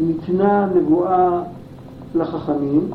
[0.00, 1.42] ניתנה נבואה
[2.14, 2.90] לחכמים,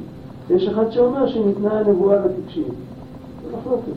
[0.50, 2.64] יש אחד שאומר שניתנה נבואה לטיפשים.
[2.64, 3.92] זה מחלוקת.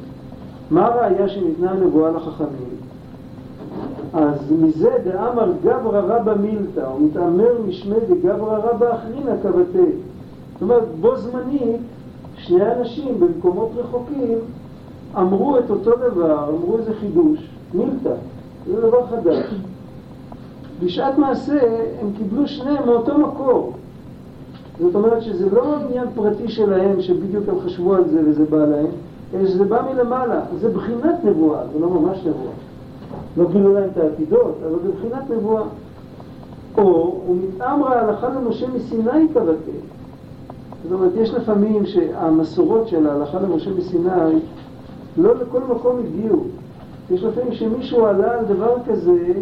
[0.70, 2.76] מה הראייה שניתנה נבואה לחכמים?
[4.12, 9.92] אז מזה דאמר גברא רבא מילתא, הוא מתעמר משמי דגברא רבא אחרינא כבתי.
[10.53, 11.80] זאת אומרת, בו זמנית
[12.36, 14.38] שני אנשים במקומות רחוקים
[15.18, 17.38] אמרו את אותו דבר, אמרו איזה חידוש,
[17.74, 18.14] מילתא,
[18.66, 19.55] זה דבר חדש.
[20.84, 21.58] בשעת מעשה
[22.00, 23.72] הם קיבלו שניהם מאותו מקור.
[24.80, 28.86] זאת אומרת שזה לא עניין פרטי שלהם שבדיוק הם חשבו על זה וזה בא להם,
[29.34, 32.52] אלא שזה בא מלמעלה, זה בחינת נבואה, זה לא ממש נבואה.
[33.36, 35.62] לא גילו להם את העתידות, אבל זה בחינת נבואה.
[36.78, 39.76] או, ומתאמרה הלכה למשה מסיני כבתי.
[40.82, 44.40] זאת אומרת, יש לפעמים שהמסורות של ההלכה למשה מסיני
[45.16, 46.44] לא לכל מקום הגיעו.
[47.10, 49.32] יש לפעמים שמישהו עלה על דבר כזה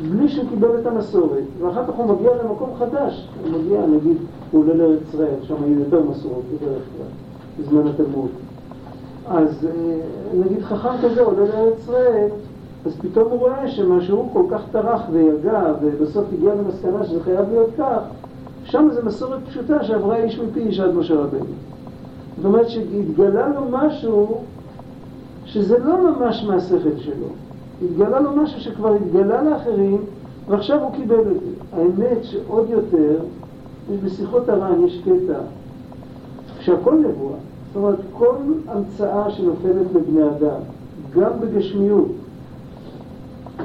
[0.00, 3.28] בלי שהוא קיבל את המסורת, ואחר כך הוא מגיע למקום חדש.
[3.42, 4.16] הוא מגיע, נגיד,
[4.50, 7.06] הוא עולה לארץ ישראל, שם היו יותר מסורות בדרך כלל,
[7.58, 8.28] בזמן התלמוד.
[9.28, 9.98] אז אה,
[10.34, 12.28] נגיד חכם כזה עולה לארץ ישראל,
[12.86, 17.50] אז פתאום הוא רואה שמה שהוא כל כך טרח ויגע, ובסוף הגיע למסקנה שזה חייב
[17.50, 18.00] להיות כך,
[18.64, 21.44] שם זו מסורת פשוטה שעברה איש מפי איש עד משה רבנו.
[22.36, 24.40] זאת אומרת שהתגלה לו משהו
[25.44, 27.45] שזה לא ממש מהשכל שלו.
[27.82, 30.00] התגלה לו משהו שכבר התגלה לאחרים,
[30.48, 31.76] ועכשיו הוא קיבל את זה.
[31.76, 33.18] האמת שעוד יותר,
[34.04, 35.38] בשיחות הר"ן יש קטע
[36.60, 37.36] שהכל נבואה.
[37.66, 38.34] זאת אומרת, כל
[38.68, 40.60] המצאה שנופלת לבני אדם,
[41.14, 42.08] גם בגשמיות,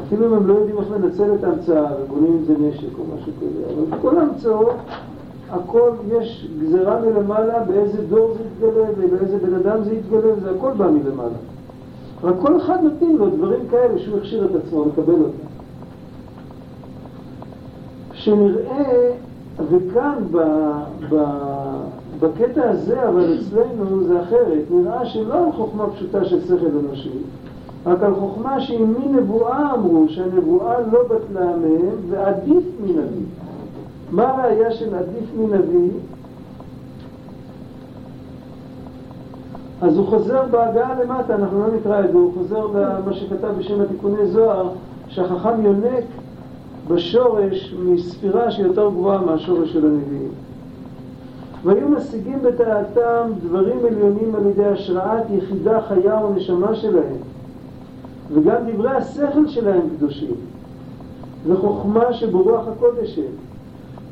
[0.07, 3.31] אפילו אם הם לא יודעים איך לנצל את ההמצאה ובונים עם זה נשק או משהו
[3.37, 4.75] כזה, אבל בכל ההמצאות,
[5.49, 10.71] הכל, יש גזרה מלמעלה באיזה דור זה יתגלה ובאיזה בן אדם זה יתגלה, וזה הכל
[10.77, 11.37] בא מלמעלה.
[12.23, 15.51] רק כל אחד נותנים לו דברים כאלה שהוא הכשיר את עצמו לקבל אותם.
[18.13, 19.11] שנראה,
[19.69, 20.37] וכאן ב,
[21.09, 21.23] ב,
[22.19, 27.09] בקטע הזה, אבל אצלנו זה אחרת, נראה שלא על חוכמה פשוטה של שכל אנושי,
[27.85, 33.25] רק על חוכמה שהיא מנבואה אמרו שהנבואה לא בטלה מהם ועדיף מנביא.
[34.11, 35.91] מה הראייה של עדיף מנביא?
[39.81, 43.81] אז הוא חוזר בהגעה למטה, אנחנו לא נקרא את זה, הוא חוזר למה שכתב בשם
[43.81, 44.69] התיקוני זוהר,
[45.07, 46.03] שהחכם יונק
[46.87, 50.31] בשורש מספירה שהיא יותר גבוהה מהשורש של הנביאים.
[51.63, 57.17] והיו משיגים בדעתם דברים עליונים על ידי השראת יחידה חיה או נשמה שלהם,
[58.33, 60.35] וגם דברי השכל שלהם קדושים,
[61.47, 63.23] וחוכמה שברוח הקודש הם.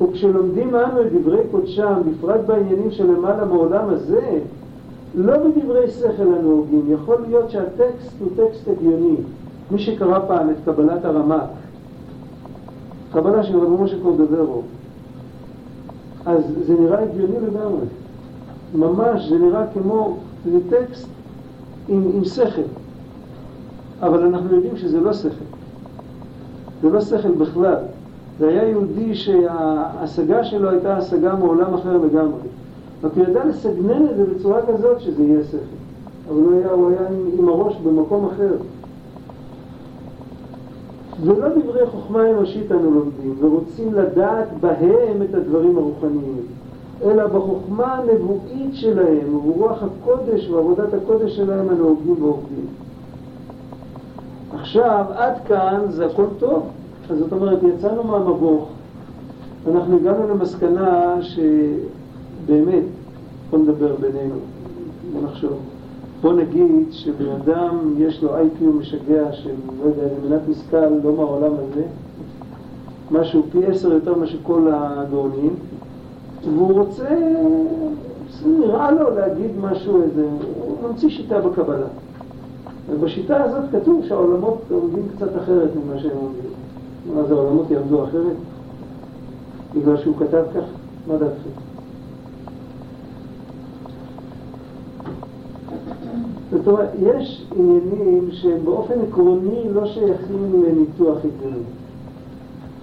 [0.01, 4.39] וכשלומדים אנו את דברי קודשם, בפרט בעניינים שלמעלה מעולם הזה,
[5.15, 9.15] לא בדברי שכל הנהוגים, יכול להיות שהטקסט הוא טקסט הגיוני.
[9.71, 11.49] מי שקרא פעם את קבלת הרמ"ק,
[13.13, 14.61] קבלה של רבי משה קורדוברו,
[16.25, 17.85] אז זה נראה הגיוני לגמרי.
[18.75, 21.07] ממש, זה נראה כמו, זה טקסט
[21.87, 22.61] עם, עם שכל.
[24.01, 25.45] אבל אנחנו יודעים שזה לא שכל.
[26.81, 27.75] זה לא שכל בכלל.
[28.39, 32.39] זה היה יהודי שההשגה שלו הייתה השגה מעולם אחר לגמרי.
[33.03, 35.57] רק הוא ידע לסגנן את זה בצורה כזאת שזה יהיה שכל.
[36.29, 37.07] אבל הוא היה, הוא היה
[37.39, 38.53] עם, הראש במקום אחר.
[41.23, 46.41] ולא דברי חוכמה אנושית אנו לומדים, ורוצים לדעת בהם את הדברים הרוחניים,
[47.03, 52.65] אלא בחוכמה הנבואית שלהם, וברוח הקודש ועבודת הקודש שלהם הנהוגים ועובדים.
[54.53, 56.63] עכשיו, עד כאן זה הכל טוב.
[57.09, 58.69] אז זאת אומרת, יצאנו מהמבוך,
[59.67, 61.15] אנחנו הגענו למסקנה
[62.49, 62.83] שבאמת,
[63.49, 64.35] בוא נדבר בינינו,
[65.13, 65.53] בוא נחשוב.
[66.21, 71.51] בוא נגיד שבן אדם יש לו איי-קיו משגע של, לא יודע, מנת משכל לא מהעולם
[71.53, 71.83] הזה,
[73.11, 75.55] משהו פי עשר יותר מאשר כל הגאונים,
[76.43, 77.09] והוא רוצה,
[78.59, 80.27] נראה לו להגיד משהו איזה,
[80.65, 81.87] הוא ממציא שיטה בקבלה.
[82.89, 86.51] ובשיטה הזאת כתוב שהעולמות עומדים קצת אחרת ממה שהם עומדים.
[87.15, 88.37] מה זה העולמות יעמדו אחרת?
[89.75, 90.63] בגלל שהוא כתב כך?
[91.07, 91.68] מה דעתכם?
[96.59, 101.63] זאת אומרת, יש עניינים שהם באופן עקרוני לא שייכים לניתוח הגיוני,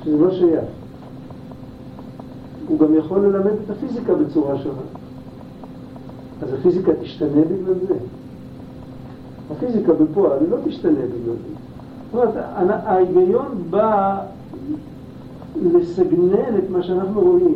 [0.04, 0.64] שזה לא שייך.
[2.68, 4.80] הוא גם יכול ללמד את הפיזיקה בצורה שונה.
[6.42, 7.94] אז הפיזיקה תשתנה בגלל זה.
[9.50, 11.54] הפיזיקה בפועל לא תשתנה בגלל זה.
[12.12, 12.34] זאת אומרת,
[12.84, 14.20] ההיגיון בא
[15.62, 17.54] לסגנן את מה שאנחנו רואים.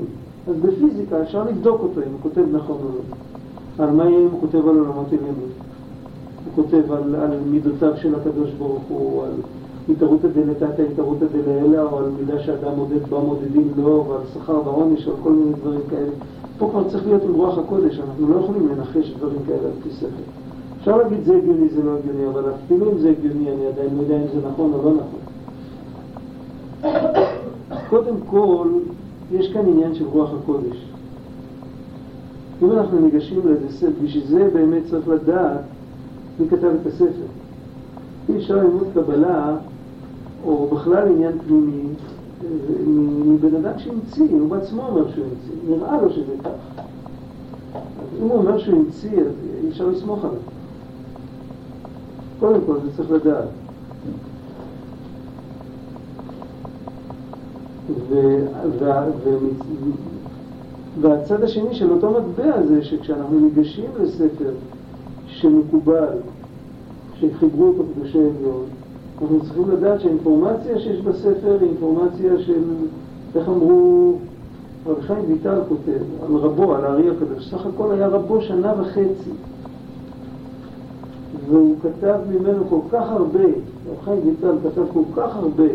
[0.49, 3.85] אז בפיזיקה אפשר לבדוק אותו אם הוא כותב נכון או לא.
[3.85, 5.49] על מה יהיה אם הוא כותב על עולמות עליונים.
[6.45, 9.32] הוא כותב על, על מידותיו של הקדוש ברוך הוא, על
[9.88, 15.07] התערותא דלתתא, התערותא דלעילא, או על מידה שאדם מודד בה מודדים לו, ועל שכר ועונש,
[15.07, 16.11] על כל מיני דברים כאלה.
[16.59, 19.91] פה כבר צריך להיות עם רוח הקודש, אנחנו לא יכולים לנחש דברים כאלה על פי
[19.91, 20.07] שכל.
[20.78, 24.03] אפשר להגיד זה הגיוני, זה לא הגיוני, אבל אפילו אם זה הגיוני, אני עדיין לא
[24.03, 25.20] יודע אם זה נכון או לא נכון.
[27.91, 28.68] קודם כל,
[29.32, 30.86] יש כאן עניין של רוח הקודש.
[32.62, 35.61] אם אנחנו ניגשים ספר, בשביל זה באמת צריך לדעת
[36.41, 37.26] מי כתב את הספר.
[38.28, 39.57] אי אפשר ללמוד קבלה,
[40.45, 41.82] או בכלל עניין פנימי,
[43.24, 46.82] מבן אדם שהמציא, הוא בעצמו אומר שהוא המציא, נראה לו שזה כך.
[48.22, 49.32] אם הוא אומר שהוא המציא, אז
[49.64, 50.41] אי אפשר לסמוך עליו.
[52.41, 53.49] קודם כל, זה צריך לדעת.
[61.01, 64.51] והצד השני של אותו מטבע זה שכשאנחנו ניגשים לספר
[65.41, 66.18] שמקובל,
[67.14, 68.64] שחיברו אותו קדושי עליון,
[69.22, 72.62] אנחנו צריכים לדעת שהאינפורמציה שיש בספר היא אינפורמציה של,
[73.36, 74.14] איך אמרו,
[74.86, 79.30] רבי חיים ויטל כותב, על רבו, על הארי הקדוש, סך הכל היה רבו שנה וחצי.
[81.49, 83.45] והוא כתב ממנו כל כך הרבה,
[83.91, 85.68] רב חיים ויטל כתב כל כך הרבה,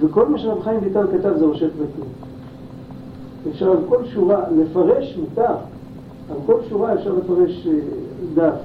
[0.00, 2.10] וכל מה שרב חיים ויטל כתב זה ראשי פרקים.
[3.50, 5.54] אפשר על כל שורה, לפרש מותר,
[6.30, 7.72] על כל שורה אפשר לפרש אה,
[8.34, 8.58] דף,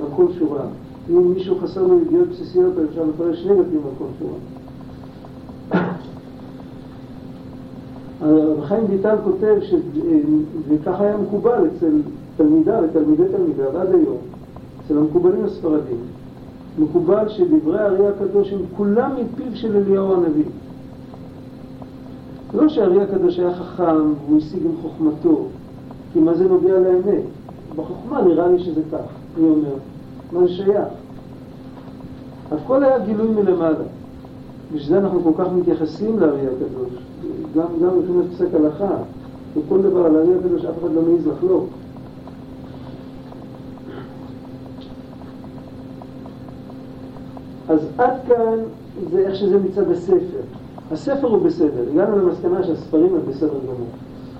[0.00, 0.62] על כל שורה.
[1.10, 4.38] אם מישהו חסר לו ידיעות בסיסיות, אפשר לפרש שני דפים על כל שורה.
[8.22, 9.74] רב חיים ויטל כותב, ש...
[10.68, 12.00] וככה היה מקובל אצל
[12.36, 14.16] תלמידה ותלמידי תלמידיו עד היום,
[14.84, 15.96] אצל המקובלים הספרדים,
[16.78, 20.44] מקובל שדברי הארי הקדוש הם כולם מפיו של אליהו הנביא.
[22.54, 25.44] לא שהארי הקדוש היה חכם והוא השיג עם חוכמתו,
[26.12, 27.22] כי מה זה נוגע לאמת?
[27.76, 29.06] בחוכמה נראה לי שזה כך,
[29.38, 29.74] אני אומר.
[30.32, 30.88] מה שייך?
[32.52, 33.84] הכל היה גילוי מלמעלה.
[34.74, 37.02] בשביל זה אנחנו כל כך מתייחסים לארי הקדוש.
[37.56, 38.96] גם, גם מבחינת פסק הלכה.
[39.56, 41.64] וכל דבר על הארי הקדוש אף אחד לא מעז לחלוק.
[47.68, 48.58] אז עד כאן
[49.10, 50.40] זה איך שזה מצד הספר.
[50.90, 53.88] הספר הוא בסדר, הגענו למסקנה שהספרים הם בסדר גמור.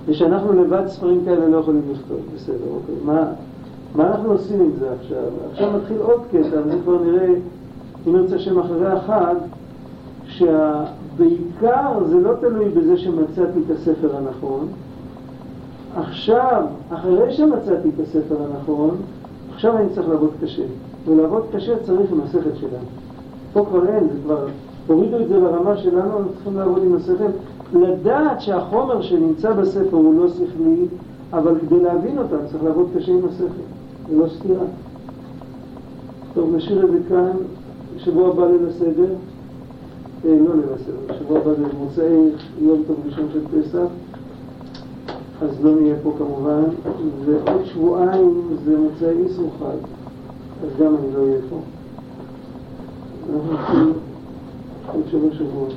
[0.05, 2.95] ושאנחנו לבד ספרים כאלה לא יכולים לכתוב, בסדר, אוקיי.
[3.05, 3.23] מה,
[3.95, 5.23] מה אנחנו עושים עם זה עכשיו?
[5.51, 7.27] עכשיו מתחיל עוד קטע, וזה כבר נראה,
[8.07, 9.35] אם נרצה שם אחרי החג,
[10.27, 14.67] שבעיקר זה לא תלוי בזה שמצאתי את הספר הנכון.
[15.95, 18.97] עכשיו, אחרי שמצאתי את הספר הנכון,
[19.53, 20.63] עכשיו אני צריך לעבוד קשה.
[21.07, 22.85] ולעבוד קשה צריך עם השכל שלנו.
[23.53, 24.45] פה כבר אין, זה כבר,
[24.87, 27.31] הורידו את זה לרמה שלנו, אנחנו צריכים לעבוד עם השכל.
[27.73, 30.85] לדעת שהחומר שנמצא בספר הוא לא שכלי,
[31.33, 34.65] אבל כדי להבין אותם צריך לעבוד קשה עם השכל, זה לא סתירה.
[36.33, 37.31] טוב, נשאיר את זה כאן,
[37.97, 39.13] שבוע הבא ליל הסדר,
[40.25, 42.29] אה, לא ליל הסדר, שבוע הבא זה מוצאי
[42.61, 43.87] יום טוב ראשון של פסח,
[45.41, 46.63] אז לא נהיה פה כמובן,
[47.25, 49.77] ועוד שבועיים זה מוצאי איסור חג,
[50.63, 51.59] אז גם אני לא אהיה פה.
[53.33, 53.93] אנחנו נתחיל
[54.93, 55.73] עוד שבוע שבועות,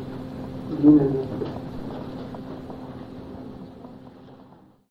[0.84, 1.33] ג'